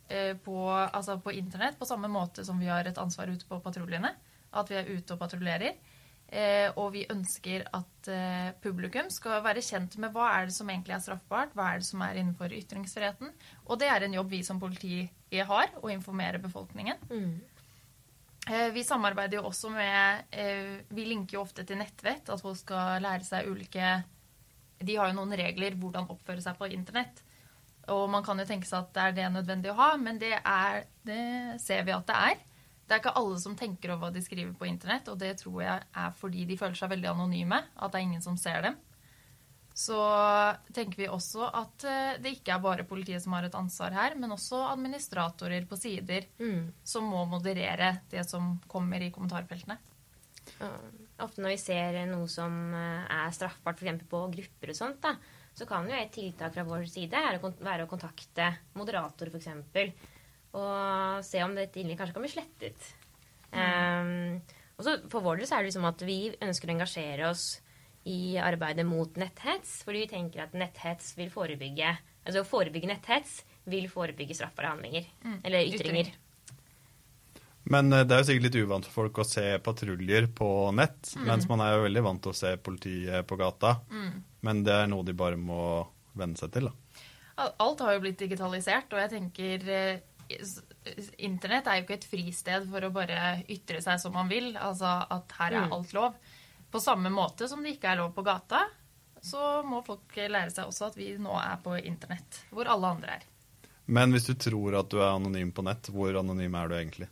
eh, 0.08 0.34
på, 0.40 0.58
altså 0.72 1.18
på, 1.20 1.34
internett 1.36 1.80
på 1.80 1.88
samme 1.88 2.08
måte 2.08 2.46
som 2.48 2.60
vi 2.60 2.70
har 2.72 2.88
et 2.88 2.98
ansvar 3.02 3.28
ute 3.28 3.48
på 3.48 3.60
patruljene. 3.64 4.14
At 4.58 4.72
vi 4.72 4.80
er 4.80 4.88
ute 4.88 5.16
og 5.16 5.20
patruljerer. 5.20 5.76
Eh, 6.28 6.68
og 6.76 6.92
vi 6.96 7.06
ønsker 7.12 7.68
at 7.76 8.10
eh, 8.12 8.54
publikum 8.64 9.12
skal 9.12 9.44
være 9.44 9.64
kjent 9.64 9.96
med 10.00 10.16
hva 10.16 10.32
er 10.38 10.48
det 10.48 10.56
som 10.56 10.72
egentlig 10.72 10.96
er 10.96 11.04
straffbart, 11.04 11.54
hva 11.56 11.70
er 11.72 11.84
det 11.84 11.88
som 11.88 12.04
er 12.04 12.20
innenfor 12.20 12.56
ytringsfriheten. 12.56 13.36
Og 13.68 13.80
det 13.80 13.92
er 13.92 14.08
en 14.08 14.18
jobb 14.18 14.32
vi 14.32 14.42
som 14.48 14.60
politi 14.60 15.06
har, 15.32 15.72
å 15.84 15.92
informere 15.92 16.40
befolkningen. 16.40 17.00
Mm. 17.12 17.40
vi 18.72 18.84
samarbeider 18.88 19.42
jo 19.42 19.50
også 19.50 19.68
med 19.74 20.24
Vi 20.96 21.04
linker 21.04 21.36
jo 21.36 21.42
ofte 21.42 21.66
til 21.68 21.82
nettvett, 21.82 22.30
at 22.32 22.40
folk 22.40 22.56
skal 22.56 23.04
lære 23.04 23.28
seg 23.28 23.50
ulike 23.52 23.90
De 24.80 24.96
har 24.96 25.10
jo 25.10 25.18
noen 25.18 25.38
regler 25.40 25.78
hvordan 25.80 26.10
oppføre 26.14 26.44
seg 26.44 26.58
på 26.60 26.70
internett. 26.74 27.24
Og 27.94 28.10
man 28.12 28.24
kan 28.26 28.40
jo 28.40 28.46
tenke 28.46 28.68
seg 28.68 28.84
at 28.84 28.94
det 28.94 29.04
er 29.04 29.16
det 29.16 29.30
nødvendig 29.38 29.72
å 29.72 29.78
ha, 29.80 29.94
men 29.98 30.20
det, 30.20 30.34
er, 30.38 30.84
det 31.08 31.62
ser 31.64 31.86
vi 31.88 31.96
at 31.96 32.08
det 32.10 32.18
er. 32.32 32.42
Det 32.88 32.96
er 32.96 33.02
ikke 33.02 33.16
alle 33.20 33.38
som 33.40 33.56
tenker 33.60 33.92
over 33.94 34.08
hva 34.08 34.16
de 34.16 34.24
skriver 34.24 34.52
på 34.56 34.68
internett, 34.68 35.08
og 35.12 35.18
det 35.20 35.34
tror 35.42 35.62
jeg 35.64 35.88
er 36.04 36.12
fordi 36.20 36.46
de 36.48 36.58
føler 36.60 36.76
seg 36.80 36.92
veldig 36.94 37.10
anonyme. 37.14 37.62
At 37.76 37.92
det 37.92 38.00
er 38.00 38.06
ingen 38.08 38.24
som 38.24 38.38
ser 38.40 38.62
dem. 38.64 38.78
Så 39.78 39.98
tenker 40.74 40.98
vi 41.04 41.10
også 41.12 41.48
at 41.54 41.84
eh, 41.86 42.16
det 42.24 42.32
ikke 42.40 42.56
er 42.56 42.64
bare 42.64 42.86
politiet 42.88 43.22
som 43.22 43.36
har 43.38 43.46
et 43.46 43.58
ansvar 43.60 43.94
her, 43.94 44.16
men 44.18 44.34
også 44.34 44.64
administratorer 44.72 45.68
på 45.70 45.78
sider 45.78 46.26
Mm. 46.40 46.72
som 46.84 47.06
må 47.06 47.26
moderere 47.30 48.00
det 48.10 48.24
som 48.26 48.56
kommer 48.68 49.04
i 49.06 49.12
kommentarfeltene. 49.14 49.78
Og 50.66 51.07
Ofte 51.24 51.42
når 51.42 51.56
vi 51.56 51.62
ser 51.62 51.98
noe 52.12 52.28
som 52.30 52.54
eh, 52.78 53.08
er 53.18 53.34
straffbart, 53.34 53.82
f.eks. 53.82 54.06
på 54.10 54.22
grupper 54.36 54.74
og 54.74 54.78
sånt, 54.78 55.00
da, 55.02 55.16
så 55.58 55.66
kan 55.70 55.88
jo 55.90 55.98
et 55.98 56.14
tiltak 56.14 56.54
fra 56.54 56.66
vår 56.68 56.86
side 56.92 57.24
være 57.66 57.88
å 57.88 57.90
kontakte 57.90 58.52
moderator, 58.78 59.32
f.eks. 59.34 60.12
Og 60.58 61.26
se 61.26 61.42
om 61.44 61.56
dette 61.58 61.82
innlegget 61.82 62.04
kanskje 62.04 62.18
kan 62.18 62.26
bli 62.26 62.34
slettet. 62.34 62.92
Um, 63.48 64.38
og 64.78 64.84
så 64.86 64.98
For 65.10 65.24
vår 65.24 65.40
del 65.40 65.50
så 65.50 65.58
er 65.58 65.64
det 65.64 65.72
liksom 65.72 65.88
at 65.88 66.04
vi 66.06 66.18
ønsker 66.44 66.70
å 66.70 66.74
engasjere 66.76 67.30
oss 67.32 67.46
i 68.08 68.38
arbeidet 68.40 68.86
mot 68.88 69.18
netthets, 69.20 69.82
fordi 69.88 70.06
vi 70.06 70.12
tenker 70.12 70.46
at 70.46 70.56
netthets 70.56 71.16
vil 71.18 71.34
forebygge 71.34 71.96
Altså 72.28 72.42
å 72.44 72.48
forebygge 72.48 72.90
netthets 72.90 73.38
vil 73.72 73.86
forebygge 73.88 74.36
straffbare 74.36 74.74
handlinger. 74.74 75.06
Eller 75.48 75.70
ytringer. 75.70 76.10
Men 77.70 77.92
eh, 77.94 78.04
det 78.08 78.16
er 78.16 78.22
jo 78.24 78.28
sikkert 78.30 78.46
litt 78.48 78.60
uvant 78.64 78.86
for 78.88 78.94
folk 79.04 79.20
å 79.24 79.28
se 79.28 79.46
patruljer 79.66 80.30
på 80.38 80.48
nett, 80.78 81.14
mens 81.28 81.48
man 81.50 81.60
er 81.66 81.74
jo 81.76 81.84
veldig 81.88 82.04
vant 82.06 82.22
til 82.24 82.32
å 82.32 82.38
se 82.38 82.54
politiet 82.64 83.28
på 83.28 83.38
gata. 83.40 83.74
Men 84.46 84.64
det 84.64 84.74
er 84.74 84.88
noe 84.92 85.04
de 85.08 85.16
bare 85.18 85.36
må 85.40 85.62
venne 86.18 86.38
seg 86.40 86.52
til, 86.56 86.70
da. 86.70 87.02
Alt 87.62 87.82
har 87.86 87.94
jo 87.98 88.00
blitt 88.06 88.18
digitalisert, 88.24 88.94
og 88.96 89.02
jeg 89.04 89.12
tenker 89.14 89.68
eh, 89.70 90.00
Internett 91.24 91.68
er 91.68 91.78
jo 91.80 91.86
ikke 91.86 91.96
et 92.00 92.08
fristed 92.08 92.66
for 92.72 92.84
å 92.88 92.90
bare 92.96 93.44
ytre 93.52 93.80
seg 93.84 94.00
som 94.02 94.14
man 94.16 94.28
vil. 94.32 94.50
Altså 94.56 94.90
at 95.12 95.32
her 95.40 95.54
er 95.54 95.66
Mm. 95.68 95.74
alt 95.78 95.94
lov. 95.94 96.16
På 96.72 96.80
samme 96.84 97.10
måte 97.12 97.48
som 97.48 97.62
det 97.64 97.76
ikke 97.78 97.92
er 97.94 97.98
lov 98.02 98.14
på 98.16 98.24
gata, 98.26 98.66
så 99.24 99.64
må 99.68 99.84
folk 99.86 100.16
lære 100.16 100.52
seg 100.52 100.68
også 100.68 100.88
at 100.88 100.96
vi 101.00 101.14
nå 101.18 101.32
er 101.40 101.58
på 101.64 101.76
internett, 101.84 102.42
hvor 102.52 102.68
alle 102.68 102.88
andre 102.88 103.08
er. 103.20 103.24
Men 103.88 104.12
hvis 104.12 104.28
du 104.28 104.34
tror 104.36 104.76
at 104.80 104.90
du 104.92 104.98
er 105.00 105.14
anonym 105.16 105.52
på 105.56 105.64
nett, 105.64 105.88
hvor 105.92 106.12
anonym 106.20 106.56
er 106.56 106.68
du 106.68 106.76
egentlig? 106.76 107.08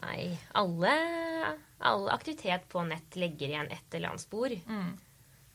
Nei, 0.00 0.30
alle, 0.56 0.92
all 1.84 2.06
aktivitet 2.14 2.68
på 2.72 2.84
nett 2.88 3.16
legger 3.20 3.50
igjen 3.52 3.68
et 3.74 3.94
eller 3.98 4.12
annet 4.12 4.22
spor. 4.24 4.54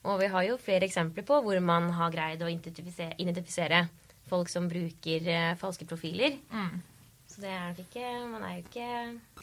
Og 0.07 0.19
vi 0.21 0.27
har 0.31 0.43
jo 0.47 0.57
flere 0.61 0.85
eksempler 0.87 1.25
på 1.27 1.39
hvor 1.43 1.57
man 1.63 1.89
har 1.97 2.11
greid 2.13 2.43
å 2.45 2.49
identifisere, 2.51 3.15
identifisere 3.19 3.85
folk 4.29 4.49
som 4.51 4.67
bruker 4.69 5.25
uh, 5.31 5.55
falske 5.59 5.87
profiler. 5.89 6.37
Så 7.27 7.41
det 7.43 7.49
er 7.51 7.65
nok 7.71 7.79
ikke 7.83 8.11
Man 8.31 8.43
er 8.47 8.53
jo 8.57 8.61
ikke 8.65 8.85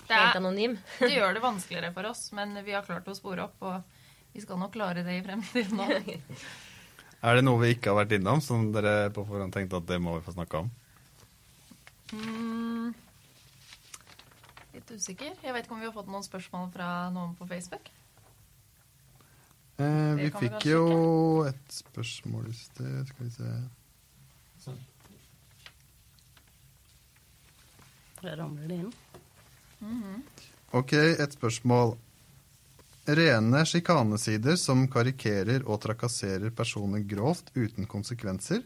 Det 0.07 0.15
er- 0.15 0.23
helt 0.23 0.39
anonym. 0.41 0.79
Det 1.01 1.11
gjør 1.13 1.35
det 1.37 1.43
vanskeligere 1.45 1.93
for 1.97 2.09
oss, 2.09 2.23
men 2.37 2.55
vi 2.65 2.73
har 2.77 2.87
klart 2.87 3.09
å 3.11 3.17
spore 3.19 3.45
opp, 3.49 3.59
og 3.61 3.83
vi 4.35 4.41
skal 4.43 4.59
nok 4.63 4.73
klare 4.75 5.05
det 5.07 5.19
i 5.19 5.25
fremtiden 5.27 5.83
òg. 5.85 6.15
Er 7.25 7.39
det 7.39 7.45
noe 7.47 7.61
vi 7.63 7.71
ikke 7.73 7.89
har 7.93 8.03
vært 8.03 8.13
innom, 8.19 8.41
som 8.45 8.67
dere 8.75 9.09
på 9.15 9.23
forhånd 9.25 9.53
tenkte 9.55 9.79
at 9.81 9.87
det 9.89 9.97
må 10.05 10.19
vi 10.19 10.25
få 10.27 10.35
snakke 10.35 10.59
om? 10.61 10.67
Mm. 12.13 12.91
Litt 14.75 14.91
usikker. 14.91 15.37
Jeg 15.39 15.55
vet 15.55 15.67
ikke 15.67 15.77
om 15.77 15.83
vi 15.83 15.87
har 15.87 15.95
fått 15.95 16.11
noen 16.11 16.25
spørsmål 16.27 16.73
fra 16.75 16.89
noen 17.15 17.37
på 17.39 17.47
Facebook. 17.47 17.91
Eh, 19.79 20.13
vi 20.19 20.31
fikk 20.35 20.61
vi 20.63 20.73
jo 20.73 20.85
et 21.49 21.77
spørsmål 21.79 22.51
i 22.51 22.57
sted. 22.59 22.99
Skal 23.11 23.27
vi 23.27 23.33
se 23.35 24.75
Der 28.25 28.39
ramler 28.41 28.69
det 28.71 28.79
inn. 28.81 28.93
Ok, 30.73 30.95
et 30.97 31.35
spørsmål. 31.37 31.93
Rene 33.05 33.61
sjikanesider 33.69 34.57
som 34.57 34.87
karikerer 34.89 35.67
og 35.69 35.83
trakasserer 35.83 36.55
personer 36.57 37.05
grovt 37.05 37.51
uten 37.53 37.85
konsekvenser. 37.85 38.63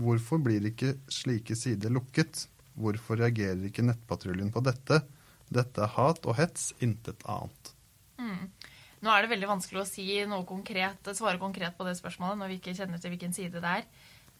Hvorfor 0.00 0.40
blir 0.40 0.64
ikke 0.70 0.94
slike 1.12 1.54
sider 1.58 1.92
lukket? 1.92 2.46
Hvorfor 2.80 3.20
reagerer 3.20 3.68
ikke 3.68 3.84
Nettpatruljen 3.84 4.48
på 4.54 4.64
dette? 4.64 5.02
Dette 5.50 5.82
er 5.84 5.92
hat 5.96 6.24
og 6.26 6.36
hets, 6.38 6.72
intet 6.80 7.22
annet. 7.28 7.74
Nå 9.04 9.12
er 9.12 9.24
det 9.24 9.34
veldig 9.34 9.48
vanskelig 9.50 9.82
å 9.82 9.88
si 9.88 10.06
noe 10.24 10.46
konkret, 10.48 11.10
svare 11.12 11.36
konkret 11.40 11.76
på 11.76 11.84
det 11.84 11.92
spørsmålet 11.98 12.38
når 12.40 12.48
vi 12.48 12.56
ikke 12.60 12.72
kjenner 12.78 13.02
til 13.02 13.12
hvilken 13.12 13.34
side 13.36 13.60
det 13.60 13.72
er. 13.80 13.86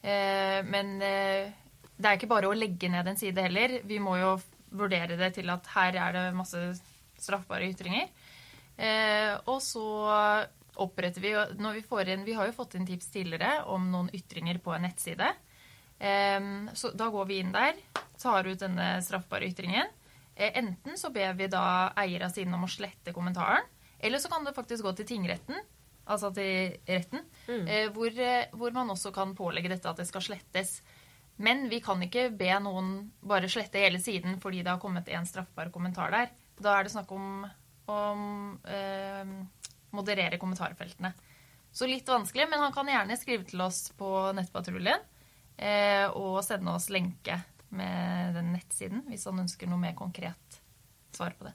Eh, 0.00 0.60
Men 0.64 0.94
eh, 1.04 1.52
det 1.98 2.08
er 2.08 2.16
ikke 2.16 2.30
bare 2.30 2.48
å 2.48 2.56
legge 2.56 2.88
ned 2.88 3.10
en 3.10 3.20
side 3.20 3.44
heller. 3.44 3.80
Vi 3.84 3.98
må 4.00 4.16
jo 4.22 4.38
vurdere 4.74 5.18
det 5.20 5.34
til 5.36 5.52
at 5.52 5.68
her 5.74 5.98
er 6.00 6.16
det 6.16 6.22
masse 6.38 6.62
straffbare 7.20 7.68
ytringer. 7.74 8.08
Eh, 8.80 9.36
Og 9.44 9.60
så 9.62 9.84
oppretter 10.80 11.22
vi 11.22 11.34
når 11.60 11.76
vi 11.76 11.82
får 11.86 12.08
inn 12.10 12.24
Vi 12.26 12.34
har 12.34 12.48
jo 12.48 12.56
fått 12.56 12.74
inn 12.74 12.88
tips 12.88 13.12
tidligere 13.12 13.66
om 13.70 13.84
noen 13.92 14.08
ytringer 14.16 14.58
på 14.64 14.72
en 14.74 14.88
nettside. 14.88 15.28
Så 16.74 16.90
da 16.98 17.06
går 17.14 17.28
vi 17.28 17.36
inn 17.38 17.52
der, 17.54 17.76
tar 18.18 18.48
ut 18.48 18.58
denne 18.58 18.98
straffbare 19.06 19.46
ytringen. 19.46 19.86
Eh, 20.34 20.58
Enten 20.58 20.98
så 20.98 21.10
ber 21.14 21.36
vi 21.38 21.48
da 21.52 21.92
eier 22.00 22.26
av 22.26 22.34
siden 22.34 22.54
om 22.56 22.66
å 22.66 22.70
slette 22.70 23.14
kommentaren, 23.14 23.66
eller 23.98 24.20
så 24.20 24.30
kan 24.32 24.44
det 24.44 24.56
faktisk 24.56 24.84
gå 24.84 24.92
til 24.98 25.08
tingretten, 25.08 25.60
altså 26.04 26.30
til 26.34 26.74
retten, 26.84 27.24
mm. 27.48 27.68
hvor, 27.94 28.18
eh, 28.20 28.50
hvor 28.52 28.74
man 28.76 28.92
også 28.92 29.14
kan 29.14 29.32
pålegge 29.36 29.72
dette 29.72 29.88
at 29.88 30.02
det 30.02 30.08
skal 30.10 30.24
slettes. 30.26 30.78
Men 31.36 31.68
vi 31.70 31.80
kan 31.82 32.02
ikke 32.04 32.28
be 32.36 32.52
noen 32.62 32.90
bare 33.24 33.48
slette 33.50 33.80
hele 33.82 33.98
siden 34.02 34.36
fordi 34.42 34.62
det 34.62 34.70
har 34.70 34.82
kommet 34.82 35.08
en 35.10 35.26
straffbar 35.26 35.72
kommentar 35.74 36.12
der. 36.14 36.28
Da 36.60 36.76
er 36.76 36.86
det 36.86 36.92
snakk 36.94 37.10
om 37.14 37.46
å 37.90 38.00
eh, 38.70 39.32
moderere 39.94 40.38
kommentarfeltene. 40.38 41.10
Så 41.74 41.88
litt 41.90 42.06
vanskelig, 42.06 42.46
men 42.50 42.62
han 42.62 42.74
kan 42.74 42.86
gjerne 42.86 43.18
skrive 43.18 43.48
til 43.48 43.64
oss 43.64 43.88
på 43.98 44.08
Nettpatruljen 44.36 45.00
eh, 45.58 46.06
og 46.06 46.38
sende 46.46 46.76
oss 46.76 46.86
lenke 46.94 47.40
med 47.76 48.34
den 48.38 48.52
nettsiden 48.54 49.04
hvis 49.08 49.26
han 49.28 49.44
ønsker 49.44 49.70
noe 49.70 49.82
mer 49.82 49.94
konkret 49.98 50.60
svar 51.14 51.36
på 51.38 51.48
det. 51.48 51.54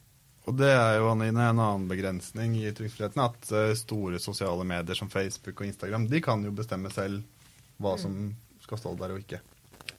Og 0.49 0.55
det 0.57 0.69
er 0.71 0.95
jo 0.97 1.11
Anine, 1.11 1.49
en 1.51 1.59
annen 1.61 1.87
begrensning 1.89 2.55
i 2.57 2.65
ytringsfriheten, 2.71 3.21
at 3.21 3.51
eh, 3.53 3.75
store 3.77 4.21
sosiale 4.23 4.65
medier 4.65 4.97
som 4.97 5.11
Facebook 5.11 5.61
og 5.61 5.67
Instagram 5.67 6.07
de 6.09 6.21
kan 6.25 6.43
jo 6.45 6.53
bestemme 6.55 6.89
selv 6.93 7.21
hva 7.79 7.95
som 7.99 8.15
skal 8.63 8.81
stå 8.81 8.95
der 8.99 9.13
og 9.13 9.21
ikke. 9.21 9.41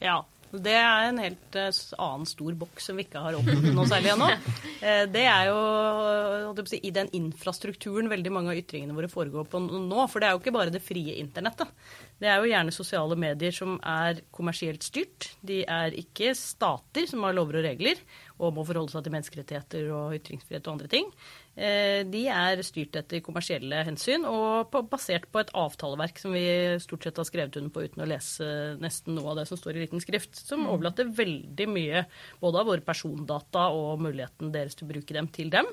Ja. 0.02 0.18
Det 0.50 0.72
er 0.74 1.04
en 1.08 1.20
helt 1.22 1.56
eh, 1.58 1.68
annen 2.02 2.26
stor 2.26 2.56
boks 2.58 2.88
som 2.90 2.98
vi 2.98 3.04
ikke 3.06 3.20
har 3.22 3.36
åpnet 3.38 3.68
noe 3.76 3.86
særlig 3.90 4.14
ennå. 4.16 4.30
Eh, 4.80 5.02
Det 5.12 5.26
er 5.28 5.50
jo 5.50 6.64
si, 6.64 6.78
i 6.88 6.90
den 6.96 7.10
infrastrukturen 7.12 8.06
veldig 8.08 8.30
mange 8.32 8.48
av 8.54 8.56
ytringene 8.62 8.94
våre 8.96 9.10
foregår 9.12 9.44
på 9.52 9.60
nå. 9.60 10.06
For 10.08 10.22
det 10.22 10.30
er 10.30 10.32
jo 10.32 10.40
ikke 10.40 10.54
bare 10.56 10.72
det 10.72 10.80
frie 10.80 11.18
internettet. 11.20 11.68
Det 12.16 12.30
er 12.32 12.40
jo 12.40 12.48
gjerne 12.48 12.72
sosiale 12.72 13.18
medier 13.20 13.52
som 13.52 13.74
er 13.84 14.22
kommersielt 14.32 14.80
styrt. 14.86 15.28
De 15.44 15.58
er 15.68 15.92
ikke 16.00 16.32
stater 16.32 17.04
som 17.10 17.26
har 17.28 17.36
lover 17.36 17.60
og 17.60 17.66
regler 17.68 18.00
og 18.40 18.56
må 18.56 18.64
forholde 18.64 18.94
seg 18.94 19.04
til 19.04 19.14
menneskerettigheter 19.18 19.92
og 19.92 20.16
ytringsfrihet 20.16 20.64
og 20.64 20.78
andre 20.78 20.88
ting. 20.96 21.12
Eh, 21.60 22.06
De 22.08 22.22
er 22.32 22.62
styrt 22.64 22.94
etter 22.96 23.20
kommersielle 23.24 23.82
hensyn 23.84 24.22
og 24.24 24.70
på, 24.72 24.80
basert 24.88 25.26
på 25.28 25.42
et 25.42 25.50
avtaleverk 25.52 26.20
som 26.22 26.32
vi 26.32 26.44
stort 26.80 27.04
sett 27.04 27.18
har 27.20 27.26
skrevet 27.28 27.58
under 27.60 27.72
på 27.74 27.82
uten 27.84 28.04
å 28.04 28.08
lese 28.08 28.46
nesten 28.80 29.18
noe 29.18 29.34
av 29.34 29.40
det 29.40 29.44
som 29.50 29.60
står 29.60 29.76
i 29.76 29.82
liten 29.82 30.00
skrift, 30.00 30.38
som 30.40 30.64
overlater 30.70 31.10
veldig 31.12 31.66
mye 31.68 32.06
både 32.40 32.62
av 32.62 32.70
våre 32.70 32.86
persondata 32.86 33.66
og 33.76 34.00
muligheten 34.06 34.54
deres 34.54 34.78
til 34.78 34.88
å 34.88 34.92
bruke 34.94 35.16
dem 35.16 35.28
til 35.36 35.50
dem. 35.52 35.68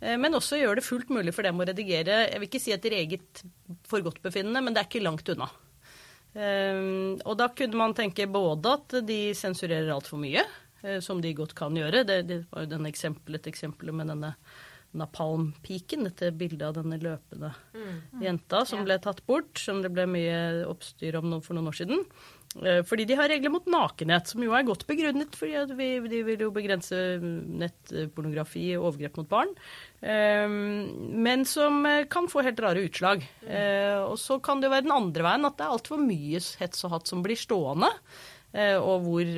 Eh, 0.00 0.16
Men 0.16 0.38
også 0.38 0.62
gjør 0.62 0.80
det 0.80 0.86
fullt 0.86 1.12
mulig 1.12 1.34
for 1.36 1.44
dem 1.44 1.60
å 1.60 1.66
redigere, 1.68 2.22
jeg 2.30 2.40
vil 2.40 2.48
ikke 2.48 2.62
si 2.64 2.72
etter 2.72 2.96
eget 2.96 3.42
forgodtbefinnende, 3.90 4.64
men 4.64 4.72
det 4.72 4.80
er 4.84 4.88
ikke 4.88 5.04
langt 5.04 5.28
unna. 5.34 5.50
Eh, 6.32 7.20
Og 7.20 7.36
da 7.36 7.50
kunne 7.52 7.76
man 7.76 7.92
tenke 7.92 8.30
både 8.32 8.78
at 8.78 8.96
de 9.04 9.20
sensurerer 9.36 9.92
altfor 9.92 10.24
mye, 10.24 10.46
som 11.02 11.18
de 11.20 11.32
godt 11.34 11.56
kan 11.58 11.74
gjøre. 11.74 12.04
Det, 12.06 12.16
det 12.28 12.36
var 12.52 12.62
jo 12.70 12.78
eksempel, 12.86 13.34
et 13.34 13.48
eksempel 13.50 13.90
med 13.90 14.06
denne 14.12 14.36
napalmpiken, 14.96 16.04
dette 16.08 16.30
bildet 16.32 16.62
av 16.70 16.78
denne 16.78 16.96
løpende 17.02 17.52
jenta 18.22 18.64
som 18.66 18.78
Ja. 18.80 18.84
ble 18.84 18.98
tatt 18.98 19.20
bort, 19.26 19.58
som 19.58 19.82
det 19.82 19.92
ble 19.92 20.06
mye 20.06 20.64
oppstyr 20.66 21.14
om 21.20 21.40
for 21.42 21.54
noen 21.54 21.68
år 21.68 21.76
siden. 21.76 22.04
Eh, 22.64 22.80
fordi 22.82 23.04
de 23.06 23.14
har 23.14 23.28
regler 23.28 23.50
mot 23.52 23.66
nakenhet, 23.66 24.26
som 24.26 24.42
jo 24.42 24.52
er 24.56 24.64
godt 24.64 24.86
begrunnet, 24.88 25.36
fordi 25.36 25.76
vi, 25.76 26.08
de 26.08 26.22
vil 26.24 26.38
jo 26.40 26.50
begrense 26.50 26.96
nettpornografi 27.20 28.70
og 28.78 28.94
overgrep 28.94 29.18
mot 29.20 29.28
barn. 29.28 29.52
Men 30.00 31.44
som 31.44 31.82
kan 32.08 32.26
få 32.30 32.42
helt 32.46 32.60
rare 32.60 32.82
utslag. 32.88 33.22
Og 34.08 34.16
så 34.18 34.40
kan 34.42 34.60
det 34.60 34.68
jo 34.70 34.74
være 34.76 34.86
den 34.88 34.96
andre 34.96 35.22
veien, 35.26 35.44
at 35.44 35.58
det 35.58 35.66
er 35.66 35.74
altfor 35.76 36.00
mye 36.00 36.40
hets 36.60 36.84
og 36.84 36.90
hatt 36.96 37.06
som 37.10 37.22
blir 37.22 37.36
stående. 37.36 37.90
Og 38.48 39.02
hvor, 39.04 39.30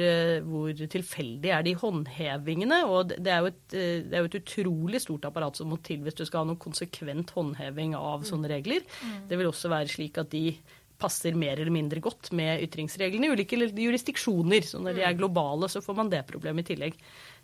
hvor, 0.47 0.83
tilfeldig 0.93 1.51
er 1.51 1.65
de 1.67 1.73
håndhevingene. 1.75 2.77
Og 2.87 3.11
det 3.11 3.33
er, 3.35 3.49
et, 3.49 3.63
det 3.73 4.15
er, 4.15 4.23
jo 4.23 4.29
et, 4.29 4.37
utrolig 4.39 5.01
stort 5.03 5.27
apparat 5.27 5.59
som 5.59 5.67
må 5.73 5.81
til 5.83 6.05
hvis 6.05 6.15
du 6.15 6.23
skal 6.23 6.45
ha 6.45 6.51
noen 6.53 6.61
konsekvent 6.63 7.33
håndheving 7.35 7.97
av 7.99 8.23
sånne 8.29 8.53
regler. 8.53 8.87
Det 9.27 9.41
vil 9.41 9.51
også 9.51 9.73
være 9.73 9.91
slik 9.91 10.21
at 10.23 10.31
de 10.31 10.55
passer 11.01 11.37
mer 11.39 11.59
eller 11.59 11.73
mindre 11.75 12.03
godt 12.05 12.31
med 12.37 12.63
ytringsreglene 12.67 13.29
i 13.29 13.35
ulike 13.35 13.59
jurisdiksjoner. 13.59 14.67
Så 14.67 14.81
når 14.83 14.99
de 14.99 15.05
er 15.07 15.19
globale, 15.19 15.71
så 15.73 15.83
får 15.85 15.97
man 15.97 16.13
det 16.13 16.23
problemet 16.29 16.67
i 16.67 16.75
tillegg. 16.75 16.99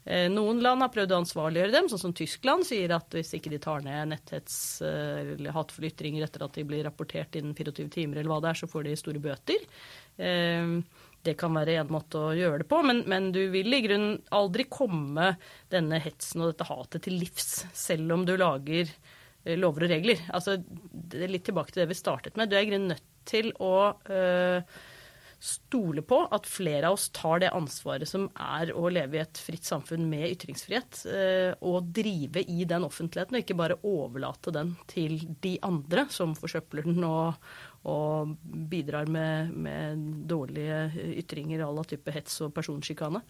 Eh, 0.05 0.27
noen 0.31 0.61
land 0.63 0.85
har 0.85 0.93
prøvd 0.95 1.15
å 1.15 1.21
ansvarliggjøre 1.23 1.75
dem, 1.75 1.89
sånn 1.91 2.03
som 2.05 2.15
Tyskland 2.17 2.67
sier 2.69 2.95
at 2.95 3.17
hvis 3.17 3.33
ikke 3.39 3.51
de 3.51 3.61
tar 3.63 3.83
ned 3.87 4.13
netthets 4.13 4.59
eh, 4.87 5.35
eller 5.35 5.57
hatefulle 5.57 5.91
ytringer 5.91 6.27
etter 6.29 6.47
at 6.47 6.59
de 6.59 6.67
blir 6.69 6.85
rapportert 6.87 7.39
innen 7.41 7.57
24 7.59 7.89
timer, 7.97 8.21
eller 8.21 8.31
hva 8.31 8.39
det 8.45 8.53
er, 8.53 8.61
så 8.61 8.71
får 8.71 8.87
de 8.87 8.97
store 9.01 9.23
bøter. 9.25 9.67
Eh, 10.23 10.77
det 11.27 11.37
kan 11.41 11.55
være 11.57 11.81
en 11.83 11.93
måte 11.93 12.21
å 12.21 12.35
gjøre 12.37 12.63
det 12.63 12.69
på, 12.71 12.81
men, 12.87 13.03
men 13.11 13.31
du 13.35 13.43
vil 13.53 13.75
i 13.75 13.83
grunnen 13.85 14.19
aldri 14.35 14.69
komme 14.71 15.33
denne 15.73 16.01
hetsen 16.03 16.45
og 16.45 16.53
dette 16.53 16.69
hatet 16.71 17.07
til 17.07 17.19
livs, 17.21 17.67
selv 17.77 18.15
om 18.17 18.27
du 18.29 18.37
lager 18.39 18.91
lover 19.59 19.87
og 19.87 19.93
regler. 19.93 20.23
Altså, 20.35 20.57
det 20.59 21.23
er 21.23 21.31
litt 21.31 21.47
tilbake 21.47 21.75
til 21.75 21.85
det 21.85 21.91
vi 21.93 21.99
startet 21.99 22.39
med. 22.39 22.51
Du 22.51 22.57
er 22.59 22.65
i 22.67 22.71
grunnen 22.71 22.95
nødt 22.95 23.05
til 23.27 23.53
å 23.63 23.77
øh, 24.11 24.79
stole 25.43 26.03
på 26.07 26.19
at 26.33 26.49
flere 26.49 26.89
av 26.89 26.97
oss 26.97 27.09
tar 27.15 27.43
det 27.43 27.53
ansvaret 27.55 28.09
som 28.09 28.27
er 28.41 28.73
å 28.75 28.89
leve 28.93 29.19
i 29.19 29.23
et 29.23 29.41
fritt 29.41 29.67
samfunn 29.69 30.07
med 30.09 30.31
ytringsfrihet, 30.33 31.03
uh, 31.07 31.53
og 31.67 31.91
drive 31.97 32.43
i 32.49 32.65
den 32.69 32.87
offentligheten, 32.87 33.37
og 33.37 33.45
ikke 33.45 33.59
bare 33.59 33.79
overlate 33.87 34.55
den 34.57 34.75
til 34.91 35.19
de 35.45 35.57
andre 35.67 36.07
som 36.13 36.35
forsøpler 36.39 36.89
den 36.89 37.05
og, 37.07 37.37
og 37.87 38.35
bidrar 38.71 39.09
med, 39.13 39.55
med, 39.55 40.03
dårlige 40.29 40.91
ytringer 41.23 41.63
à 41.65 41.71
la 41.73 41.87
type 41.87 42.13
hets 42.13 42.41
og 42.47 42.53
personsjikane. 42.57 43.23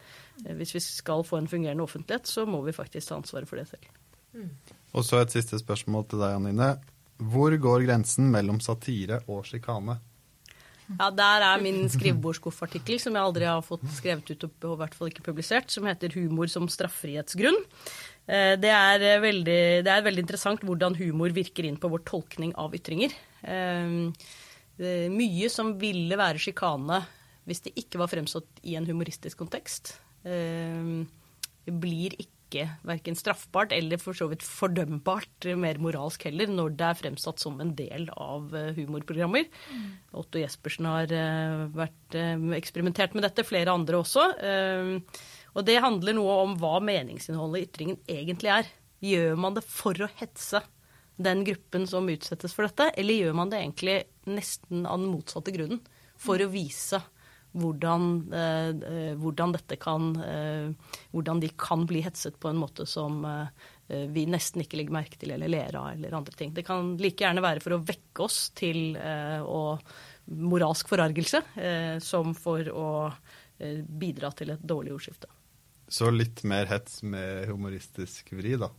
Uh, 0.43 0.53
hvis 0.59 0.75
vi 0.77 0.83
skal 0.85 1.25
få 1.27 1.41
en 1.43 1.51
fungerende 1.51 1.85
offentlighet, 1.85 2.27
så 2.27 2.47
må 2.49 2.63
vi 2.67 2.77
faktisk 2.77 3.09
ta 3.09 3.21
ansvaret 3.21 3.49
for 3.49 3.61
det 3.61 3.69
selv. 3.71 3.87
Mm. 4.37 4.51
Og 4.97 5.05
så 5.05 5.21
et 5.21 5.33
siste 5.33 5.59
spørsmål 5.61 6.09
til 6.11 6.23
deg, 6.25 6.37
Anine. 6.41 6.75
Hvor 7.17 7.55
går 7.57 7.87
grensen 7.87 8.29
mellom 8.33 8.61
satire 8.61 9.23
og 9.29 9.47
sjikane? 9.49 9.99
Ja, 10.87 11.11
Der 11.11 11.43
er 11.43 11.63
min 11.63 11.89
skrivebordskuffartikkel, 11.91 13.01
som 13.03 13.17
jeg 13.17 13.27
aldri 13.27 13.47
har 13.49 13.65
fått 13.65 13.83
skrevet 13.97 14.29
ut 14.31 14.45
og 14.47 14.75
i 14.77 14.81
hvert 14.83 14.95
fall 14.95 15.11
ikke 15.11 15.25
publisert, 15.27 15.71
som 15.71 15.87
heter 15.87 16.09
'Humor 16.15 16.47
som 16.49 16.69
straffrihetsgrunn'. 16.69 17.65
Eh, 18.29 18.55
det 18.57 18.71
er, 18.71 19.01
eh, 19.01 19.21
veldig, 19.21 19.85
det 19.85 19.93
er 19.93 20.03
veldig 20.03 20.23
interessant 20.23 20.61
hvordan 20.61 20.97
humor 20.97 21.31
virker 21.31 21.65
inn 21.65 21.77
på 21.77 21.91
vår 21.91 22.05
tolkning 22.05 22.55
av 22.57 22.75
ytringer. 22.75 23.11
Eh, 24.77 25.07
mye 25.13 25.51
som 25.53 25.75
ville 25.81 26.19
være 26.19 26.43
sjikane 26.43 27.03
hvis 27.47 27.63
det 27.63 27.77
ikke 27.79 28.01
var 28.03 28.11
fremstått 28.11 28.65
i 28.67 28.75
en 28.75 28.87
humoristisk 28.89 29.39
kontekst, 29.39 29.93
blir 31.67 32.17
ikke 32.19 32.65
verken 32.87 33.17
straffbart 33.19 33.73
eller 33.75 34.01
for 34.01 34.17
så 34.17 34.29
vidt 34.31 34.45
fordømbart, 34.47 35.49
mer 35.59 35.81
moralsk 35.83 36.29
heller, 36.29 36.51
når 36.51 36.77
det 36.79 36.87
er 36.87 36.99
fremsatt 37.01 37.43
som 37.43 37.59
en 37.61 37.75
del 37.79 38.09
av 38.15 38.55
eh, 38.55 38.73
humorprogrammer. 38.77 39.49
Mm. 39.71 39.89
Otto 40.23 40.41
Jespersen 40.41 40.89
har 40.91 41.13
eh, 41.13 41.67
vært 41.75 42.19
eh, 42.19 42.47
eksperimentert 42.59 43.17
med 43.17 43.27
dette, 43.27 43.47
flere 43.47 43.75
andre 43.75 44.01
også. 44.03 44.29
Og 45.57 45.65
det 45.67 45.79
handler 45.83 46.17
noe 46.17 46.39
om 46.45 46.57
hva 46.61 46.79
meningsinnholdet 46.85 47.63
i 47.63 47.67
ytringen 47.67 48.01
egentlig 48.11 48.53
er. 48.59 48.73
Gjør 49.07 49.39
man 49.41 49.57
det 49.57 49.65
for 49.67 49.97
å 50.03 50.11
hetse 50.21 50.63
den 51.17 51.45
gruppen 51.45 51.87
som 51.89 52.09
utsettes 52.13 52.55
for 52.55 52.69
dette, 52.69 52.91
eller 52.97 53.21
gjør 53.23 53.37
man 53.39 53.53
det 53.53 53.63
egentlig 53.63 53.99
nesten 54.29 54.85
av 54.87 55.01
den 55.01 55.13
motsatte 55.13 55.55
grunnen? 55.55 55.81
For 56.21 56.41
å 56.41 56.49
vise 56.53 57.01
hvordan, 57.57 58.33
eh, 58.33 58.69
eh, 58.69 59.15
hvordan, 59.17 59.57
kan 59.81 60.17
eh, 60.21 60.73
Hvordan 61.13 61.41
de 61.41 61.49
kan 61.57 61.87
bli 61.87 62.03
hetset 62.05 62.39
på 62.41 62.49
en 62.49 62.61
måte 62.61 62.87
som 62.87 63.25
vi 63.87 64.25
nesten 64.27 64.65
ikke 64.65 64.81
legger 64.81 64.97
merke 64.97 65.15
til 65.15 65.31
eller 65.31 65.47
ler 65.47 65.77
av, 65.79 65.93
eller 65.93 66.15
andre 66.19 66.35
ting. 66.35 66.51
Det 66.51 66.65
kan 66.67 66.97
like 66.99 67.23
gjerne 67.23 67.41
være 67.45 67.61
for 67.63 67.77
å 67.77 67.85
vekke 67.87 68.25
oss 68.25 68.51
til 68.51 68.97
å 68.99 69.79
moralsk 70.27 70.91
forargelse, 70.91 71.39
som 72.03 72.33
for 72.35 72.67
å 72.67 72.89
bidra 73.87 74.33
til 74.35 74.51
et 74.51 74.65
dårlig 74.67 74.97
ordskifte. 74.97 75.31
Så 75.87 76.11
litt 76.11 76.43
mer 76.43 76.67
hets 76.67 76.99
med 77.07 77.47
humoristisk 77.47 78.35
vri, 78.35 78.57
da? 78.59 78.73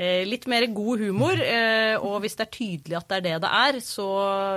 Litt 0.00 0.46
mer 0.48 0.64
god 0.72 1.02
humor, 1.04 1.40
og 2.00 2.14
hvis 2.22 2.38
det 2.38 2.44
er 2.46 2.54
tydelig 2.54 2.96
at 2.96 3.10
det 3.10 3.16
er 3.18 3.24
det 3.26 3.32
det 3.42 3.50
er, 3.58 3.78
så 3.84 4.06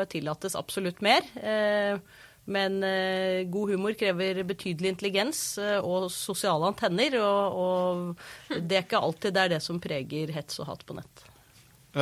tillates 0.08 0.56
absolutt 0.56 1.02
mer. 1.04 1.26
Men 2.46 2.84
eh, 2.84 3.48
god 3.48 3.72
humor 3.72 3.94
krever 3.94 4.44
betydelig 4.44 4.90
intelligens 4.92 5.58
eh, 5.58 5.78
og 5.80 6.10
sosiale 6.12 6.68
antenner, 6.68 7.16
og, 7.24 7.60
og, 7.60 8.58
det 8.58 8.80
er 8.80 8.84
ikke 8.84 9.00
alltid 9.00 9.36
det 9.36 9.44
er 9.44 9.54
det 9.56 9.62
som 9.64 9.80
preger 9.84 10.34
hets 10.36 10.60
og 10.60 10.68
hat 10.68 10.84
på 10.88 10.98
nett. 10.98 11.24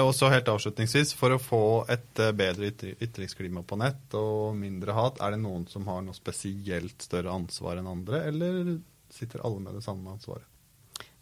Og 0.02 0.14
så 0.16 0.30
helt 0.32 0.48
avslutningsvis, 0.48 1.12
For 1.20 1.36
å 1.36 1.42
få 1.42 1.64
et 1.92 2.22
eh, 2.24 2.34
bedre 2.34 2.72
ytringsklima 2.72 3.62
på 3.68 3.78
nett 3.84 4.18
og 4.18 4.58
mindre 4.58 4.98
hat, 4.98 5.22
er 5.22 5.36
det 5.36 5.44
noen 5.44 5.68
som 5.70 5.86
har 5.92 6.02
noe 6.06 6.18
spesielt 6.18 7.06
større 7.06 7.36
ansvar 7.36 7.78
enn 7.78 7.92
andre, 7.92 8.26
eller 8.32 8.80
sitter 9.14 9.46
alle 9.46 9.62
med 9.62 9.78
det 9.78 9.86
samme 9.86 10.16
ansvaret? 10.16 10.48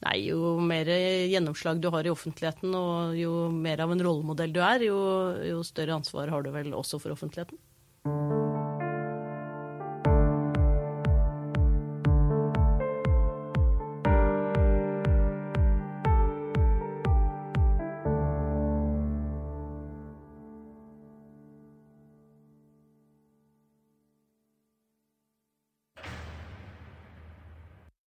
Nei, 0.06 0.16
Jo 0.30 0.54
mer 0.64 0.88
gjennomslag 1.28 1.82
du 1.84 1.90
har 1.92 2.08
i 2.08 2.14
offentligheten, 2.14 2.72
og 2.76 3.18
jo 3.20 3.50
mer 3.52 3.84
av 3.84 3.92
en 3.92 4.06
rollemodell 4.06 4.56
du 4.56 4.62
er, 4.64 4.88
jo, 4.88 5.00
jo 5.44 5.66
større 5.68 6.00
ansvar 6.00 6.32
har 6.32 6.46
du 6.46 6.54
vel 6.56 6.72
også 6.78 7.02
for 7.04 7.16
offentligheten. 7.16 7.60